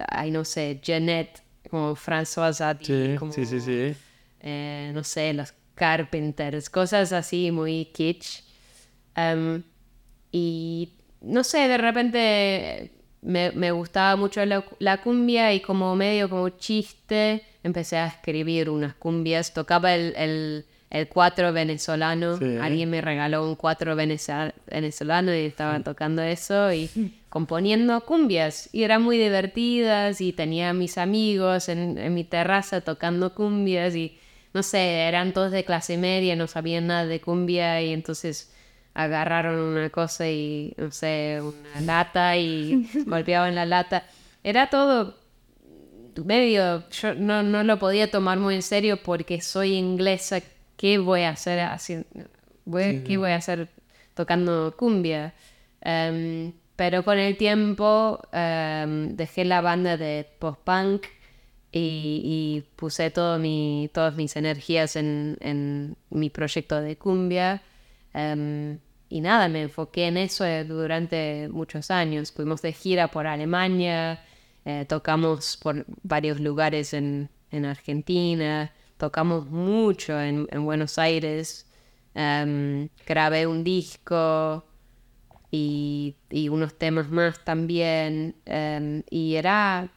[0.07, 3.93] ay no sé, Jeanette, como François Satie, Sí, como, sí, sí, sí.
[4.41, 8.43] eh, no sé, los Carpenters, cosas así muy kitsch.
[9.15, 9.63] Em,
[10.31, 16.29] y no sé, de repente me, me gustaba mucho la, la cumbia y como medio
[16.29, 19.53] como chiste empecé a escribir unas cumbias.
[19.53, 22.37] Tocaba el, el, el cuatro venezolano.
[22.37, 22.57] Sí.
[22.61, 26.89] Alguien me regaló un cuatro venezolano y estaba tocando eso y
[27.29, 28.69] componiendo cumbias.
[28.71, 33.95] Y eran muy divertidas y tenía a mis amigos en, en mi terraza tocando cumbias
[33.95, 34.17] y
[34.53, 38.51] no sé, eran todos de clase media, no sabían nada de cumbia y entonces
[39.03, 44.03] agarraron una cosa y, no sé, una lata y golpeaban la lata.
[44.43, 45.15] Era todo
[46.25, 50.41] medio, yo no, no lo podía tomar muy en serio porque soy inglesa,
[50.75, 52.07] ¿qué voy a hacer haciendo?
[52.65, 53.69] Voy- ¿Qué voy a hacer
[54.15, 55.33] tocando cumbia?
[55.81, 61.05] Em, pero con el tiempo em, dejé la banda de post-punk
[61.71, 67.61] y, y puse todo mi, todas mis energías en, en mi proyecto de cumbia.
[68.13, 68.77] Em,
[69.09, 72.31] y nada, me enfoqué en eso eh, durante muchos años.
[72.31, 74.21] Fuimos de gira por Alemania,
[74.65, 81.65] eh, tocamos por varios lugares en, en Argentina, tocamos mucho en, en Buenos Aires,
[82.13, 84.65] em, grabé un disco
[85.51, 88.35] y, y unos temas más también.
[88.45, 89.89] em, y era,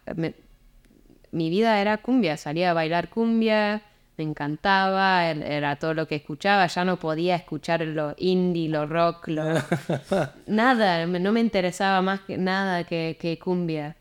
[1.33, 3.83] mi vida era cumbia, salía a bailar cumbia,
[4.23, 8.87] me encantaba, er- era todo lo que escuchaba, ya no podía escuchar lo indie, lo
[8.87, 9.43] rock, lo...
[10.47, 13.97] nada, me- no me interesaba más que nada que, que cumbia.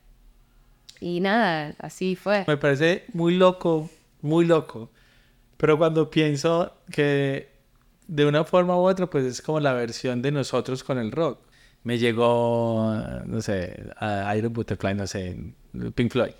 [1.00, 2.44] Y nada, así fue.
[2.48, 3.90] Me parece muy loco,
[4.22, 4.90] muy loco.
[5.58, 7.50] Pero cuando pienso que
[8.08, 11.40] de una forma u otra, pues es como la versión de nosotros con el rock.
[11.84, 12.94] Me llegó,
[13.26, 15.36] no sé, a Iron Butterfly, no sé,
[15.96, 16.34] Pink Floyd.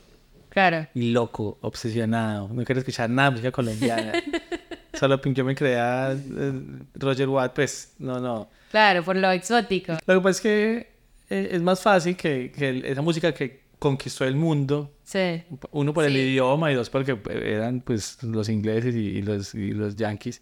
[0.52, 0.86] Claro.
[0.94, 2.50] Y loco, obsesionado.
[2.54, 4.12] No quiero escuchar nada de música colombiana.
[4.94, 6.54] Solo yo me creía eh,
[6.96, 8.50] Roger Watt, pues no, no.
[8.70, 9.94] Claro, por lo exótico.
[10.06, 10.92] Lo que pasa es que
[11.30, 12.52] eh, es más fácil que,
[12.86, 15.42] esa música que conquistó el mundo, Sí.
[15.72, 16.20] uno por el Sí.
[16.20, 20.42] idioma y dos porque eran pues los ingleses y, y los, y los yankees,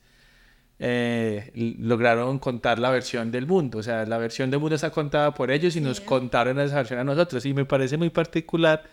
[0.79, 3.77] eh, lograron contar la versión del mundo.
[3.77, 6.99] O sea, la versión del mundo está contada por ellos y nos contaron esa versión
[6.99, 7.45] a nosotros.
[7.45, 8.83] Y me parece muy particular,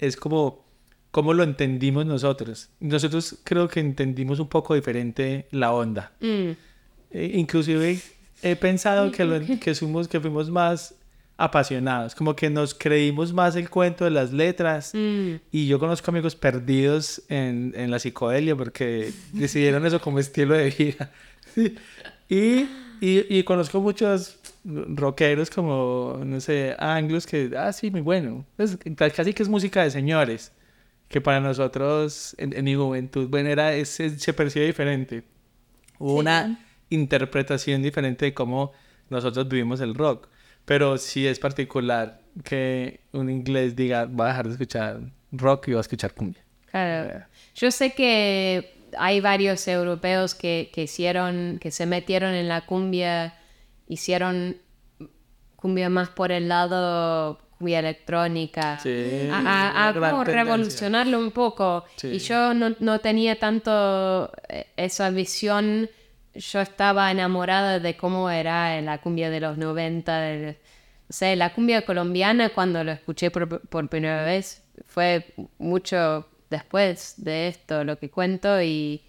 [0.00, 0.64] es como
[1.10, 2.68] cómo lo entendimos nosotros.
[2.80, 6.12] Nosotros creo que entendimos un poco diferente la onda.
[6.20, 6.50] Mm,
[7.12, 7.98] Eh, inclusive
[8.42, 10.94] he pensado que, lo, que, fuimos, que fuimos más
[11.36, 14.92] apasionados, como que nos creímos más el cuento de las letras.
[14.94, 15.34] mm.
[15.50, 20.70] Y yo conozco amigos perdidos en, en la psicodelia porque decidieron eso como estilo de
[20.70, 21.10] vida.
[22.32, 22.68] Y,
[23.00, 28.44] y, y conozco muchos rockeros como, no sé, anglos que, ah, sí, muy bueno.
[28.56, 28.78] Pues,
[29.14, 30.52] casi que es música de señores,
[31.08, 35.24] que para nosotros en, en mi juventud, bueno, era, es- es- se percibe diferente.
[35.98, 36.58] Hubo una
[36.90, 38.72] interpretación diferente de cómo
[39.08, 40.28] nosotros vivimos el rock.
[40.64, 45.00] Pero sí es particular que un inglés diga, va a dejar de escuchar
[45.32, 46.42] rock y va a escuchar cumbia.
[46.70, 47.24] Claro.
[47.54, 53.34] Yo sé que hay varios europeos que, que hicieron, que se metieron en la cumbia,
[53.90, 54.56] hicieron
[55.56, 58.78] cumbia más por el lado cumbia electrónica.
[58.82, 61.84] Sí, a, como revolucionarlo un poco.
[61.96, 62.08] Sí.
[62.08, 65.90] Y yo no, no tenía tanto eh, esa visión.
[66.34, 70.20] Yo estaba enamorada de cómo era la cumbia de los 90.
[70.20, 70.56] del-
[71.08, 75.26] o sea, la cumbia colombiana cuando lo escuché por, por primera vez fue
[75.58, 79.02] mucho después de esto lo que cuento y,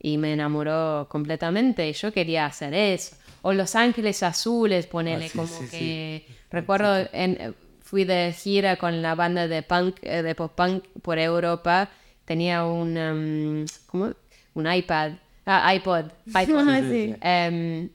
[0.00, 1.88] y me enamoró completamente.
[1.88, 3.16] Y yo quería hacer eso.
[3.48, 5.70] O Los Ángeles Azules, ponele Ah, sí, como sí, sí.
[5.70, 6.26] que...
[6.50, 11.18] Recuerdo, en, fui de gira con la banda de punk, eh, de pop punk por
[11.18, 11.88] Europa.
[12.26, 14.12] Tenía un, um, ¿cómo?
[14.52, 15.12] Un iPad,
[15.46, 16.90] ah, iPod, iPod.
[16.90, 17.14] Sí.
[17.22, 17.88] Em,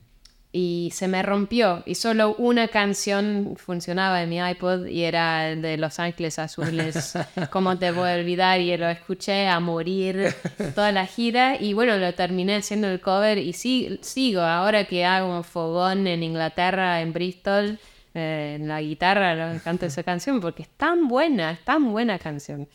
[0.56, 5.64] y se me rompió y solo una canción funcionaba en mi iPod y era el
[5.64, 7.18] de Los Ángeles Azules,
[7.50, 8.62] ¿Cómo te voy a olvidar?
[8.62, 10.28] Y lo escuché a morir
[10.76, 15.04] toda la gira y bueno, lo terminé haciendo el cover y sí, sigo, ahora que
[15.06, 17.80] hago un fogón en Inglaterra, en Bristol,
[18.14, 22.68] eh, en la guitarra canto esa canción porque es tan buena, es tan buena canción.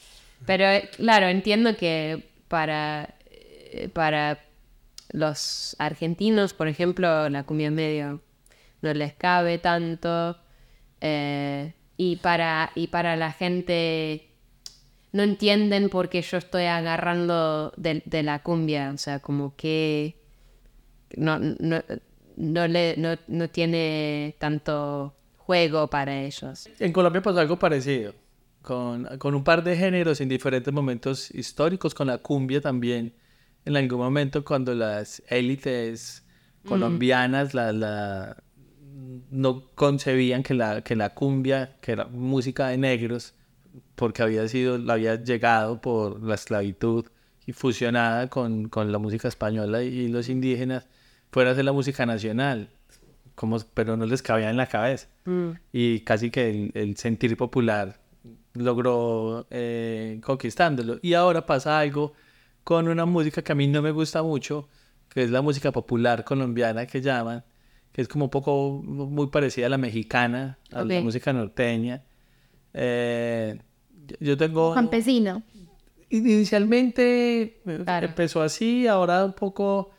[0.44, 4.47] Pero eh, claro, entiendo que para, eh, para
[5.10, 8.20] los argentinos, por ejemplo, la cumbia medio
[8.82, 10.36] no les cabe tanto.
[11.00, 14.28] eh, y, para, y para la gente
[15.12, 18.92] no entienden por qué yo estoy agarrando de, la cumbia.
[18.94, 20.16] O sea, como que
[21.16, 21.82] no, no,
[22.36, 26.68] no, le, no, no tiene tanto juego para ellos.
[26.78, 28.14] En Colombia pasó algo parecido,
[28.62, 33.12] con, con un par de géneros en diferentes momentos históricos, con la cumbia también.
[33.68, 36.24] En algún momento cuando las élites
[36.66, 38.36] colombianas la, la-
[39.30, 43.34] no concebían que la, que la cumbia, que era música de negros,
[43.94, 47.04] porque había sido, la había llegado por la esclavitud
[47.46, 50.86] y fusionada con, con la música española y los indígenas,
[51.30, 52.70] fuera a ser la música nacional,
[53.34, 55.08] como, pero no les cabía en la cabeza.
[55.72, 58.00] Y casi que el, el sentir popular
[58.54, 60.98] logró eh, conquistándolo.
[61.02, 62.14] Y ahora pasa algo
[62.68, 64.68] con una música que a mí no me gusta mucho,
[65.08, 67.42] que es la música popular colombiana que llaman,
[67.92, 72.02] que es como un poco muy parecida a la mexicana, a la música norteña.
[72.74, 73.58] Eh,
[74.20, 74.74] yo- tengo...
[74.74, 75.42] Campesino.
[76.10, 78.06] Inicialmente eh, Claro.
[78.08, 79.90] empezó así, ahora un poco,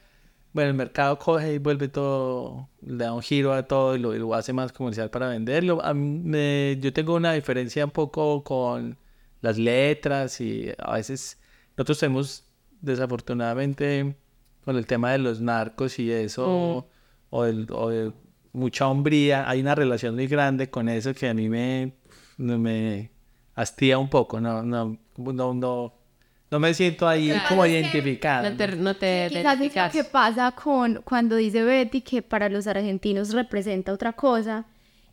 [0.53, 4.15] bueno, el mercado coge y vuelve todo, le da un giro a todo y lo,
[4.15, 5.83] y lo hace más comercial para venderlo.
[5.83, 8.95] A mí me- yo tengo una diferencia un poco con
[9.41, 11.39] las letras y a veces
[11.75, 12.45] nosotros tenemos
[12.81, 14.15] desafortunadamente
[14.65, 16.45] con el tema de los narcos y eso,
[17.29, 18.11] o, el- o de
[18.53, 21.93] mucha hombría, hay una relación muy grande con eso que a mí me,
[22.37, 23.11] me
[23.55, 25.93] hastía un poco, no, no, no, no,
[26.51, 28.49] no me siento ahí como identificado.
[28.49, 32.49] No te, no te Quizás es lo que pasa con cuando dice Betty que para
[32.49, 34.65] los argentinos representa otra cosa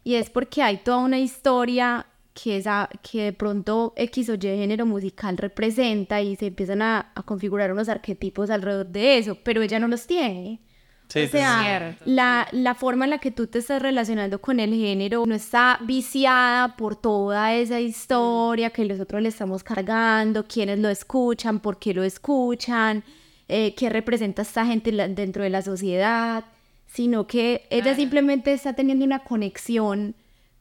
[0.02, 2.06] y es porque hay toda una historia
[2.40, 7.10] que, esa, que de pronto X o Y género musical representa y se empiezan a,
[7.14, 10.60] a configurar unos arquetipos alrededor de eso, pero ella no los tiene.
[11.08, 14.74] Sí, o sea, la, la forma en la que tú te estás relacionando con el
[14.74, 20.88] género no está viciada por toda esa historia que nosotros le estamos cargando, quiénes lo
[20.88, 23.04] escuchan, por qué lo escuchan,
[23.48, 26.44] eh, qué representa esta gente la- dentro de la sociedad,
[26.88, 30.16] sino que ella simplemente está teniendo una conexión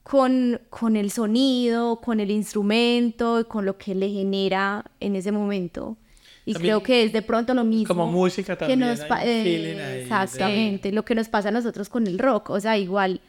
[0.05, 5.97] con, con el sonido, con el instrumento, con lo que le genera en ese momento.
[6.45, 7.87] Y También- creo que es de pronto lo mismo.
[7.87, 11.51] Como música que también nos pa- un eh, ahí Exactamente, lo que nos pasa a
[11.51, 12.51] nosotros con el rock.
[12.51, 13.19] O sea, igual,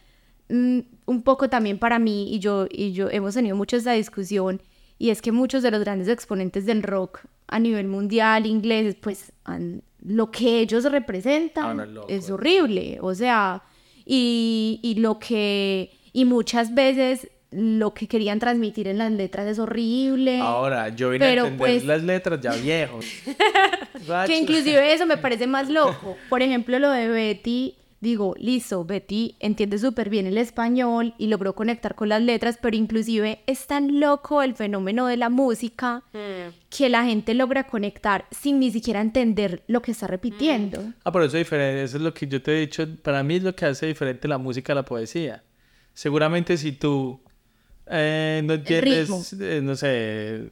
[0.51, 4.61] mm, un poco también para mí, y yo, y yo hemos tenido mucho esta discusión,
[4.99, 9.33] y es que muchos de los grandes exponentes del rock a nivel mundial, ingleses, pues
[9.45, 12.09] han- lo que ellos representan Ah, no, loco.
[12.11, 12.99] es horrible.
[13.01, 13.63] O sea,
[14.05, 19.59] y, y lo que, y muchas veces lo que querían transmitir en las letras es
[19.59, 20.41] horrible.
[20.41, 23.01] Ahora, yo vine Pero, a entender pues- las letras ya viejo.
[24.27, 26.17] Que inclusive eso me parece más loco.
[26.31, 31.55] Por ejemplo, lo de Betty, digo, listo, Betty entiende súper bien el español y logró
[31.55, 36.03] conectar con las letras, pero inclusive es tan loco el fenómeno de la música
[36.71, 40.83] que la gente logra conectar sin ni siquiera entender lo que está repitiendo.
[41.05, 41.83] Ah, por eso es diferente.
[41.83, 42.87] Eso es lo que yo te he dicho.
[43.03, 45.43] Para mí es lo que hace diferente la música a la poesía.
[45.97, 47.23] Seguramente si tú
[47.87, 50.51] eh, no entiendes, eh, no sé,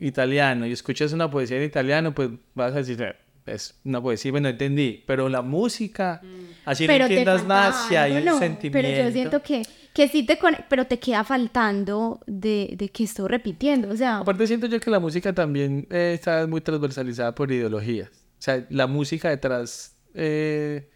[0.00, 3.14] italiano y escuchas una poesía en italiano, pues vas a decir, "Eh,
[3.44, 5.04] es una poesía, no entendí.
[5.06, 6.22] Pero la música,
[6.64, 8.88] así no pero te entiendas nada, si hay un no, sentimiento.
[8.88, 9.62] Pero yo siento que,
[9.92, 10.38] que sí te
[10.70, 13.90] pero te queda faltando de, de que estoy repitiendo.
[13.90, 18.08] O sea, Aparte siento yo que la música también eh, está muy transversalizada por ideologías.
[18.08, 20.88] O sea, la música detrás, eh,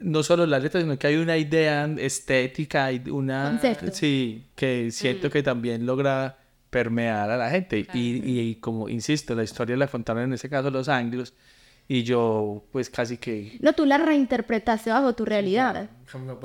[0.00, 3.50] no solo las letras, sino que hay una idea estética, y una...
[3.50, 3.92] Concepto.
[3.92, 6.36] Sí, que siento que también logra
[6.70, 7.86] permear a la gente.
[7.94, 11.32] Y, y como, insisto, la historia la contaron en ese caso los anglos
[11.90, 13.56] y yo pues casi que...
[13.60, 15.88] no, tú la reinterpretaste bajo tu realidad.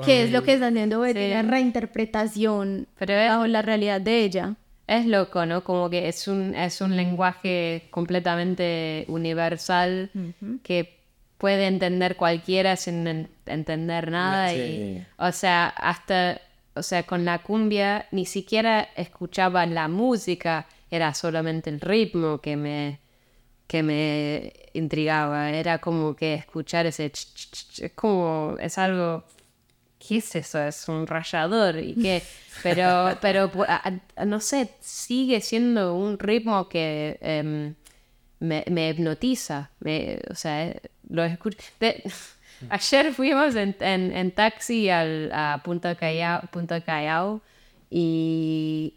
[0.04, 1.28] que es lo que está haciendo Betty, Sí.
[1.28, 4.54] la reinterpretación Pero es, bajo la realidad de ella.
[4.86, 5.62] es loco, ¿no?
[5.62, 10.10] Como que es un, es un lenguaje completamente universal
[10.62, 10.98] que
[11.44, 14.48] puede entender cualquiera sin en- entender nada.
[14.48, 14.56] Sí.
[14.56, 16.40] Y, o sea, hasta,
[16.74, 22.56] o sea, con la cumbia ni siquiera escuchaba la música, era solamente el ritmo que
[22.56, 22.98] me,
[23.66, 25.50] que me intrigaba.
[25.50, 27.10] Era como que escuchar ese...
[27.10, 29.22] ch, ch, ch, es como, es algo...
[29.98, 30.58] ¿Qué es eso?
[30.62, 32.22] Es un rayador y qué.
[32.62, 33.50] Pero, pero
[34.24, 37.74] no sé, sigue siendo un ritmo que em,
[38.40, 39.70] me, me hipnotiza.
[39.80, 40.74] Me- o sea,
[41.08, 41.58] lo escucho.
[41.80, 42.02] de-
[42.70, 47.40] ayer fuimos en, en, en taxi al, a Punta Callao, Punta Callao
[47.90, 48.94] y,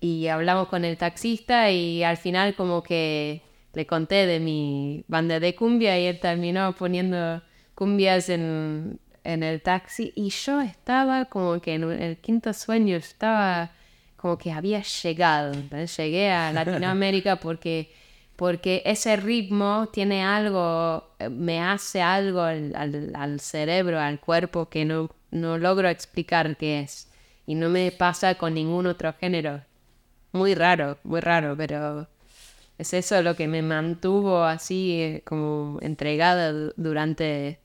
[0.00, 3.42] y hablamos con el taxista y al final como que
[3.72, 7.42] le conté de mi banda de cumbia y él terminó poniendo
[7.74, 13.70] cumbias en, en el taxi y yo estaba como que en el quinto sueño estaba
[14.16, 15.52] como que había llegado,
[15.96, 17.90] llegué a Latinoamérica porque,
[18.40, 22.74] porque ese ritmo tiene algo, eh, me hace algo al,
[23.14, 27.10] al- cerebro, al cuerpo que no, no logro explicar qué es
[27.46, 29.60] y no me pasa con ningún otro género.
[30.32, 32.08] Muy raro, muy raro, pero
[32.78, 37.60] es eso lo que me mantuvo así eh, como entregada du- durante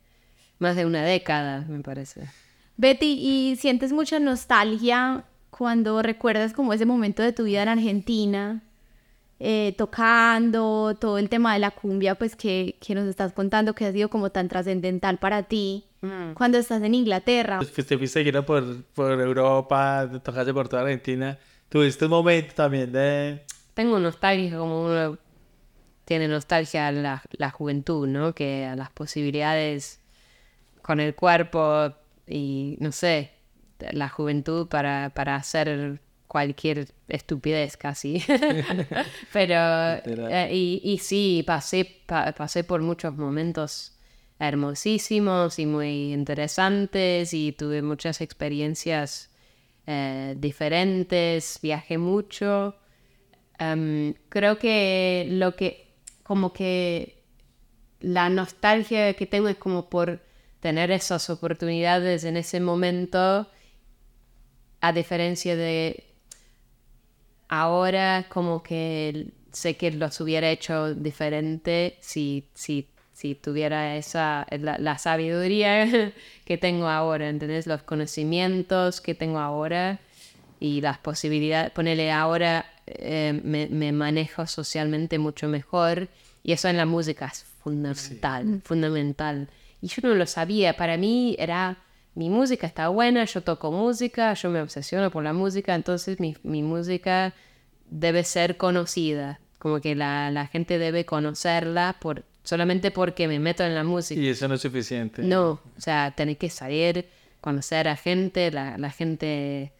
[0.60, 2.28] más de una década, me parece.
[2.76, 8.62] Betty, ¿y sientes mucha nostalgia cuando recuerdas como ese momento de tu vida en Argentina,
[9.40, 13.86] eh, tocando todo el tema de la cumbia, pues que, que nos estás contando que
[13.86, 15.86] ha sido como tan trascendental para ti,
[16.36, 17.58] cuando estás en Inglaterra?
[17.58, 21.40] Pues que te fuiste gira por, por Europa, te tocaste por toda Argentina.
[21.68, 23.44] Tuviste un momento también de...
[23.74, 25.18] Tengo nostalgia como uno
[26.06, 28.34] tiene nostalgia a la, la juventud, ¿no?
[28.34, 30.00] Que a las posibilidades
[30.82, 31.94] con el cuerpo
[32.28, 33.32] y, no sé,
[33.92, 38.24] la juventud para, para hacer cualquier estupidez casi.
[39.34, 39.56] Pero,
[40.30, 43.92] eh, y, y sí, pasé, pa- pasé por muchos momentos
[44.40, 49.30] hermosísimos y muy interesantes y tuve muchas experiencias
[49.88, 52.76] eh, diferentes, viajé mucho.
[53.60, 57.24] Em, creo que lo que, como que
[58.02, 60.22] la nostalgia que tengo es como por
[60.60, 63.48] tener esas oportunidades en ese momento,
[64.82, 66.04] a diferencia de
[67.48, 74.78] ahora como que sé que los hubiera hecho diferente si, si, si tuviera esa, la,
[74.78, 76.12] la sabiduría
[76.46, 77.68] que tengo ahora, ¿entendés?
[77.68, 80.00] Los conocimientos que tengo ahora
[80.60, 86.10] y las posibilidades, ponerle ahora eh, me, me manejo socialmente mucho mejor
[86.44, 89.50] y eso en la música es fundamental, fundamental.
[89.82, 91.78] Y yo no lo sabía, para mí era,
[92.16, 96.36] mi música está buena, yo toco música, yo me obsesiono por la música, entonces mi,
[96.44, 97.34] mi música
[97.90, 103.64] debe ser conocida, como que la, la gente debe conocerla por, solamente porque me meto
[103.66, 104.20] en la música.
[104.20, 105.22] Y eso no es suficiente.
[105.24, 107.06] No, o sea, tenés que salir,
[107.42, 109.74] conocer a gente, la, la gente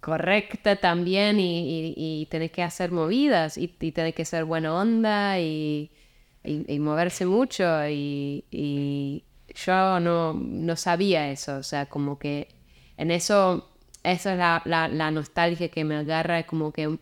[0.00, 4.74] correcta también y, y, y tenés que hacer movidas y, y tenés que ser buena
[4.74, 5.90] onda y
[6.78, 9.24] moverse mucho y
[9.54, 12.48] yo no, no sabía eso, o sea, como que
[12.96, 13.68] en eso,
[14.02, 16.98] eso es la, la, la nostalgia que me agarra, como que no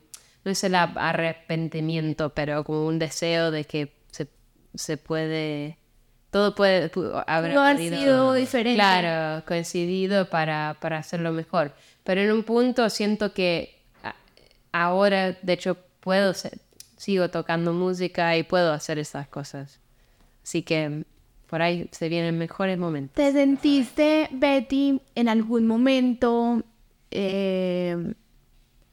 [0.50, 4.28] es el arrepentimiento, pero como un deseo de que se,
[4.74, 5.76] se puede,
[6.30, 8.76] todo puede pu- haber No ha sido diferente.
[8.76, 11.72] Claro, coincidido para, para hacerlo mejor.
[12.04, 13.76] Pero en un punto siento que
[14.72, 16.58] ahora, de hecho, puedo ser-
[16.96, 19.80] sigo tocando música y puedo hacer esas cosas.
[20.42, 21.04] Así que
[21.50, 23.16] por ahí se vienen mejores momentos.
[23.16, 26.62] ¿Te sentiste, Betty, en algún momento
[27.10, 28.14] eh,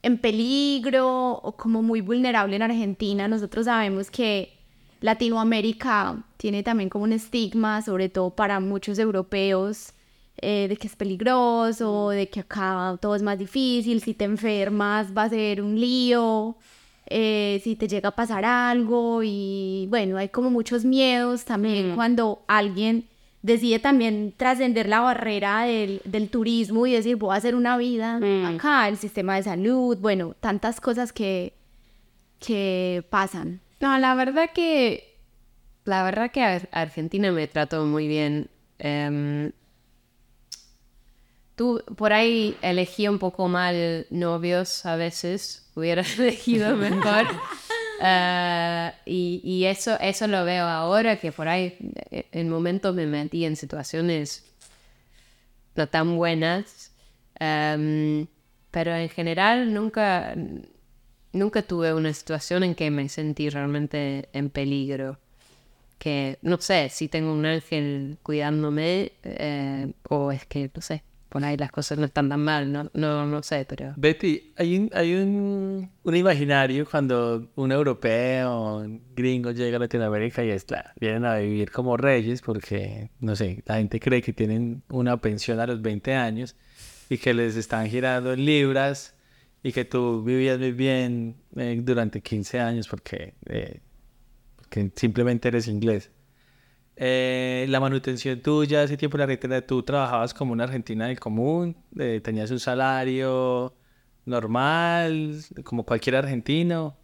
[0.02, 3.28] en peligro o como muy vulnerable en Argentina?
[3.28, 4.58] Nosotros sabemos que
[5.02, 9.94] Latinoamérica tiene también como un estigma, sobre todo para muchos europeos,
[10.42, 15.16] eh, de que es peligroso, de que acá todo es más difícil, si te enfermas
[15.16, 16.58] va a ser un lío,
[17.10, 22.44] eh, si te llega a pasar algo y bueno, hay como muchos miedos también cuando
[22.48, 23.08] alguien
[23.42, 28.20] decide también trascender la barrera del, del turismo y decir voy a hacer una vida
[28.56, 31.54] acá, el sistema de salud, bueno, tantas cosas que,
[32.40, 33.62] que pasan.
[33.80, 35.16] No, la verdad que.
[35.86, 38.50] La verdad que Ar- Argentina me trató muy bien.
[38.80, 39.52] Em,
[41.58, 45.70] tú por ahí elegí un poco mal novios a veces.
[45.76, 47.26] Hubiera elegido mejor.
[48.02, 51.76] Eh, y eso, eso lo veo ahora, que por ahí
[52.12, 54.46] eh, en momentos me metí en situaciones
[55.76, 56.92] no tan buenas.
[57.40, 58.28] Em,
[58.72, 60.36] pero en general nunca,
[61.34, 65.20] nunca tuve una situación en que me sentí realmente en peligro.
[65.98, 71.04] Que no sé si tengo un ángel cuidándome eh, o es que, no sé,
[71.38, 73.94] por ahí las cosas no están tan mal, no, no, no sé, pero...
[73.96, 80.44] Betty, hay un, hay un, un imaginario cuando un europeo, un gringo llega a Latinoamérica
[80.44, 84.34] y es claro, vienen a vivir como reyes porque, no sé, la gente cree que
[84.34, 86.56] tienen una pensión a los 20 años
[87.08, 89.14] y que les están girando en libras
[89.62, 93.82] y que tú vivías muy bien eh, durante 15 años porque, eh,
[94.56, 96.10] porque simplemente eres inglés.
[97.00, 101.20] Eh, la manutención tuya, ese tiempo en la Argentina, tú trabajabas como una argentina del
[101.20, 103.76] común, eh, tenías un salario
[104.26, 106.98] normal, como cualquier argentino.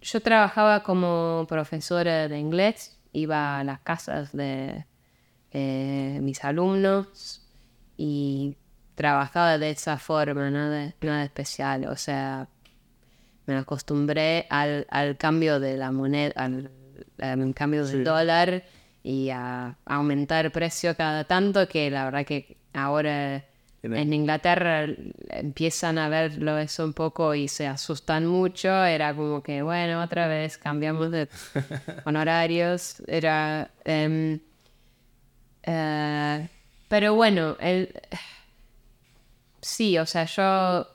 [0.00, 4.86] Yo trabajaba como profesora de inglés, iba a las casas de
[5.50, 7.42] eh, mis alumnos
[7.96, 8.56] y
[8.94, 11.88] trabajaba de esa forma, nada, nada especial.
[11.88, 12.48] O sea,
[13.46, 16.70] me acostumbré al, al cambio de la moneda, al,
[17.18, 18.62] al cambio del dólar
[19.02, 23.44] y a aumentar el precio cada tanto que la verdad que ahora
[23.82, 24.86] en Inglaterra
[25.30, 28.68] empiezan a verlo eso un poco y se asustan mucho.
[28.84, 31.28] Era como que, bueno, otra vez cambiamos de
[32.04, 33.02] honorarios.
[33.06, 33.70] Era...
[33.84, 34.40] em,
[35.62, 36.48] eh,
[36.88, 37.94] pero bueno, el,
[39.60, 40.86] sí, o sea, yo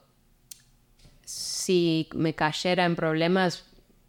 [1.24, 3.64] si me cayera en problemas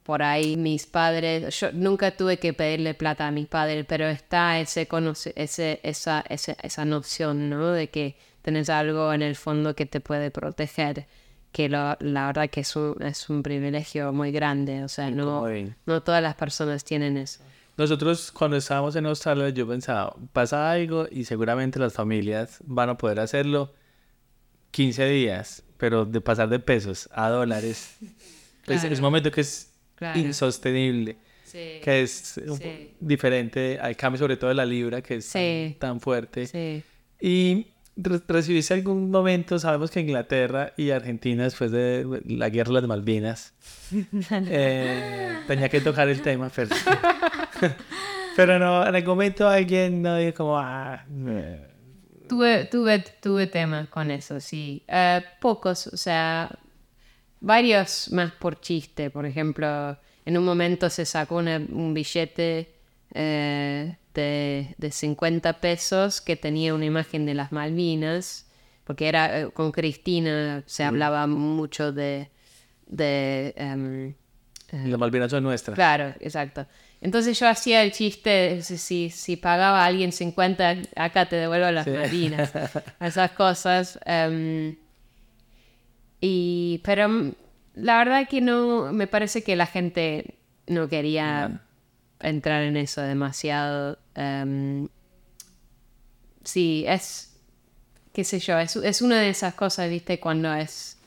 [0.06, 4.60] por ahí mis padres, yo nunca tuve que pedirle plata a mis padres, pero está
[4.60, 4.86] ese,
[5.34, 7.72] ese esa, ese- esa noción, ¿no?
[7.72, 11.06] De que tenés algo en el fondo que te puede proteger,
[11.50, 15.44] que lo- la verdad que es un, es un privilegio muy grande, o sea, no,
[15.86, 17.40] no todas las personas tienen eso.
[17.76, 22.96] Nosotros cuando estábamos en Australia yo pensaba, pasa algo y seguramente las familias van a
[22.96, 23.74] poder hacerlo
[24.70, 28.10] 15 días, pero de pasar de pesos a dólares, es,
[28.64, 28.88] Claro.
[28.88, 30.18] es un momento que es Claro.
[30.20, 32.10] insostenible, Sí, que es
[32.58, 32.90] Sí.
[33.00, 35.76] diferente al cambio sobre todo de la libra, que es Sí.
[35.78, 36.46] tan, tan fuerte.
[36.46, 36.82] sí.
[37.20, 42.80] Y re- recibiste algún momento, sabemos que Inglaterra y Argentina después de la guerra de
[42.82, 43.54] las Malvinas
[44.30, 46.70] eh, tenía que tocar el tema, pero,
[48.36, 51.62] pero no, en algún momento alguien no dijo como, ah, eh,
[52.28, 54.82] Tuve, tuve, tuve temas con eso, sí.
[54.88, 56.50] Eh, pocos, o sea,
[57.40, 59.10] varios más por chiste.
[59.10, 62.72] Por ejemplo, en un momento se sacó una- un billete
[63.14, 68.46] eh, de, de 50 pesos que tenía una imagen de las Malvinas,
[68.84, 72.30] porque era eh, con Cristina, se hablaba mucho de...
[72.86, 74.14] de em,
[74.72, 75.74] las Malvinas son nuestras.
[75.76, 76.66] Claro, exacto.
[77.00, 81.84] Entonces yo hacía el chiste, si, si, pagaba a alguien 50, acá te devuelvo las
[81.84, 81.90] Sí.
[81.90, 82.52] Malvinas,
[83.00, 83.98] esas cosas.
[84.04, 84.76] em,
[86.20, 87.32] y, pero mm,
[87.74, 90.36] la verdad que no, me parece que la gente
[90.66, 91.60] no quería
[92.20, 93.98] entrar en eso demasiado.
[94.14, 94.88] em,
[96.44, 97.36] sí, es,
[98.12, 100.98] qué sé yo, es, es una de esas cosas, viste, cuando es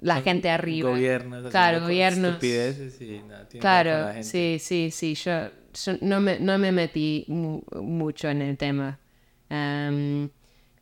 [0.00, 0.90] la gente arriba.
[0.90, 1.50] Gobiernos.
[1.50, 2.32] Claro, gobiernos.
[2.34, 4.22] Estupideces y nada, con la Claro, gente.
[4.22, 5.14] sí, sí, sí.
[5.14, 5.48] Yo,
[5.84, 8.98] yo no, me, no me metí mu- mucho en el tema.
[9.50, 10.28] Em,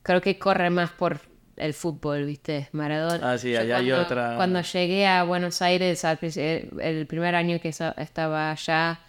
[0.03, 1.20] creo que corre más por
[1.59, 2.68] el fútbol, ¿viste?
[2.72, 3.32] Maradona.
[3.32, 7.34] Ah, sí, allá hay cuando- otra- Cuando llegué a Buenos Aires, al princi- el, primer
[7.34, 9.00] año que estaba allá,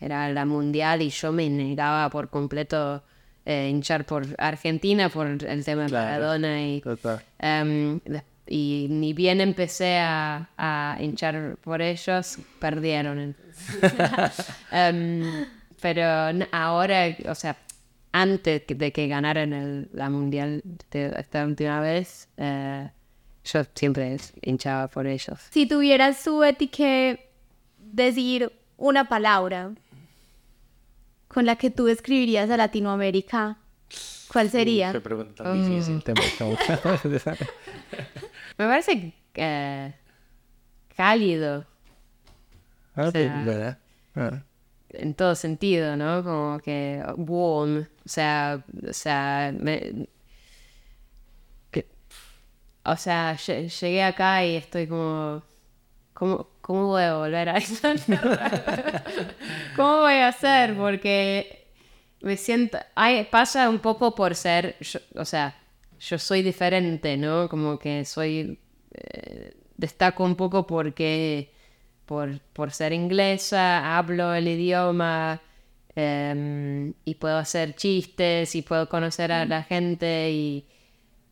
[0.00, 3.02] era la mundial y yo me negaba por completo
[3.48, 6.06] eh, hinchar por Argentina por el tema de Claro.
[6.06, 6.80] Maradona y
[8.04, 13.34] de- y ni bien empecé a, a hinchar por ellos, perdieron.
[14.72, 15.46] Em,
[15.80, 16.02] pero
[16.52, 17.56] ahora, o sea,
[18.20, 22.90] antes de que ganaran el- la mundial de esta última vez, eh,
[23.44, 25.38] yo siempre hinchaba por ellos.
[25.50, 27.28] Si tuvieras Betty, que
[27.78, 29.72] decir una palabra
[31.28, 33.58] con la que tú describirías a Latinoamérica,
[34.32, 34.92] ¿cuál sería?
[34.92, 36.02] Qué pregunta tan difícil.
[36.02, 36.56] te meto.
[38.58, 39.94] Me parece eh,
[40.96, 41.66] cálido
[42.94, 43.78] Ah, sea, ¿verdad?
[44.14, 44.42] Ah.
[44.88, 46.24] en todo sentido, ¿no?
[46.24, 50.08] Como que warm, o sea, o sea, me-
[51.70, 51.88] que-
[52.84, 55.42] o sea, lle- llegué acá y estoy como,
[56.14, 57.88] ¿cómo, cómo voy a volver a eso?
[59.76, 60.74] ¿Cómo voy a hacer?
[60.76, 61.66] Porque
[62.20, 65.54] me siento, ay, pasa un poco por ser, yo- o sea,
[66.00, 67.48] yo soy diferente, ¿no?
[67.48, 68.58] Como que soy,
[68.92, 71.52] eh, destaco un poco porque,
[72.06, 75.40] por, por ser inglesa, hablo el idioma
[75.96, 80.66] em, y puedo hacer chistes y puedo conocer a la gente y,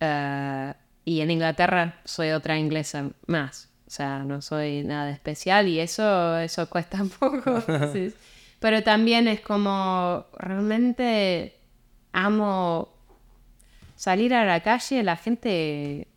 [0.00, 3.70] eh, y en Inglaterra soy otra inglesa más.
[3.86, 7.62] O sea, no soy nada especial y eso, eso cuesta un poco.
[7.92, 8.12] sí.
[8.58, 11.54] Pero también es como, realmente
[12.12, 12.88] amo
[13.94, 16.08] salir a la calle, la gente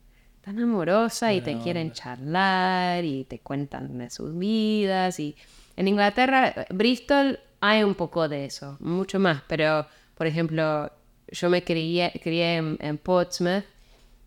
[0.41, 5.20] tan amorosa y te quieren charlar y te cuentan de sus vidas.
[5.20, 5.36] Y
[5.76, 9.43] en Inglaterra, Bristol, hay un poco de eso, mucho más.
[9.47, 10.91] Pero, por ejemplo,
[11.28, 13.66] yo me crié, crié en, Portsmouth,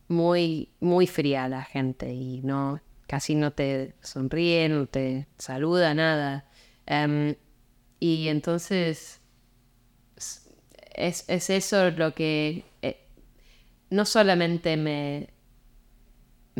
[0.08, 6.48] muy, muy fría la gente y no, casi no te sonríe, no te saluda, nada.
[6.86, 7.36] Em,
[8.00, 9.20] y entonces
[10.94, 13.06] es, es eso lo que eh,
[13.90, 15.30] no solamente me,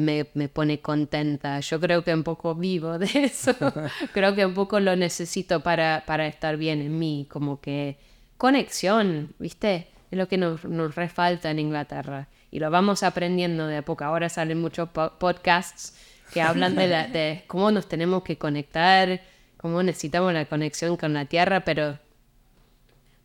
[0.01, 3.55] me, me pone contenta, yo creo que un poco vivo de eso,
[4.13, 7.99] creo que un poco lo necesito para, para estar bien en mí, como que
[8.37, 9.89] conexión, ¿viste?
[10.11, 14.03] Es lo que nos, nos refalta en Inglaterra y lo vamos aprendiendo de a poco.
[14.05, 15.95] Ahora salen muchos po- podcasts
[16.33, 19.21] que hablan de, la- de cómo nos tenemos que conectar,
[19.57, 21.99] cómo necesitamos la conexión con la tierra, pero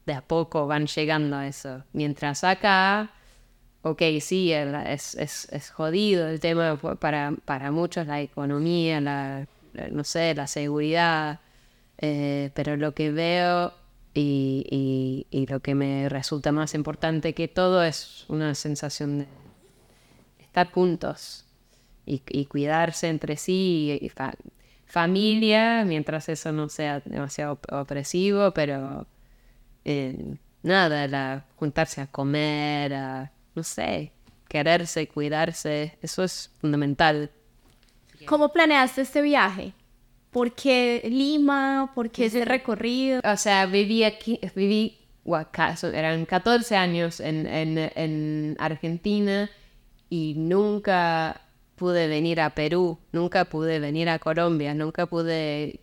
[0.06, 1.84] de a poco van llegando a eso.
[1.94, 3.10] Mientras acá,
[3.86, 9.46] ok, sí, es, es, es jodido el tema para, para muchos, la economía, la,
[9.92, 11.40] no sé, la seguridad,
[12.00, 13.74] eh, pero lo que veo
[14.16, 19.28] y, y- lo que me resulta más importante que todo es una sensación de
[20.40, 21.46] estar juntos
[22.08, 24.34] y, cuidarse entre sí, y fa-
[24.88, 29.06] familia, mientras eso no sea demasiado op- opresivo, pero
[29.86, 34.12] eh, nada, juntarse a comer, a, no sé,
[34.48, 37.32] quererse, cuidarse, eso es fundamental.
[38.26, 39.74] ¿Cómo planeaste este viaje?
[40.32, 41.92] ¿Por qué Lima?
[41.96, 43.22] ¿Por qué ese recorrido?
[43.24, 45.48] O sea, viví aquí, viví, bueno,
[45.94, 49.50] eran 14 años en, en, en Argentina
[50.10, 51.42] y nunca
[51.76, 55.82] pude venir a Perú, nunca pude venir a Colombia, nunca pude,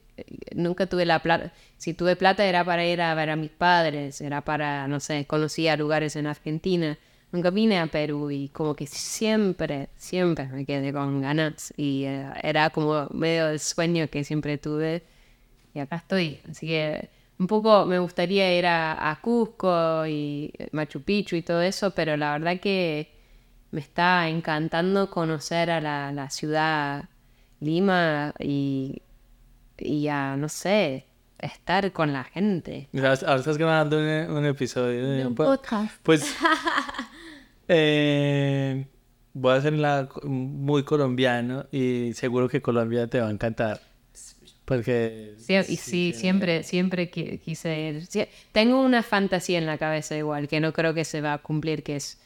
[0.54, 1.52] nunca tuve la plata.
[1.76, 5.26] Si tuve plata era para ir a ver a mis padres, era para, no sé,
[5.26, 6.98] conocía lugares en Argentina.
[7.32, 12.26] Nunca vine a Perú y como que siempre, siempre me quedé con ganas y eh,
[12.42, 15.02] era como medio el sueño que siempre tuve
[15.74, 16.40] y acá estoy.
[16.50, 17.08] Así que
[17.38, 22.16] un poco me gustaría ir a, a Cusco y Machu Picchu y todo eso, pero
[22.16, 23.10] la verdad que
[23.70, 27.08] me está encantando conocer a la, la ciudad
[27.60, 29.02] Lima y,
[29.78, 31.06] y a, no sé,
[31.42, 32.88] estar con la gente.
[32.94, 34.04] Ahora estás grabando un,
[34.36, 35.94] un episodio de Un po- podcast.
[36.02, 36.34] Pues
[37.68, 38.86] eh,
[39.34, 43.80] voy a hacerla co- muy colombiano y seguro que Colombia te va a encantar.
[44.64, 48.06] Porque Sí, y sí, siempre, siempre qui- quise ir.
[48.06, 51.38] Sí, tengo una fantasía en la cabeza igual, que no creo que se va a
[51.38, 52.20] cumplir, que es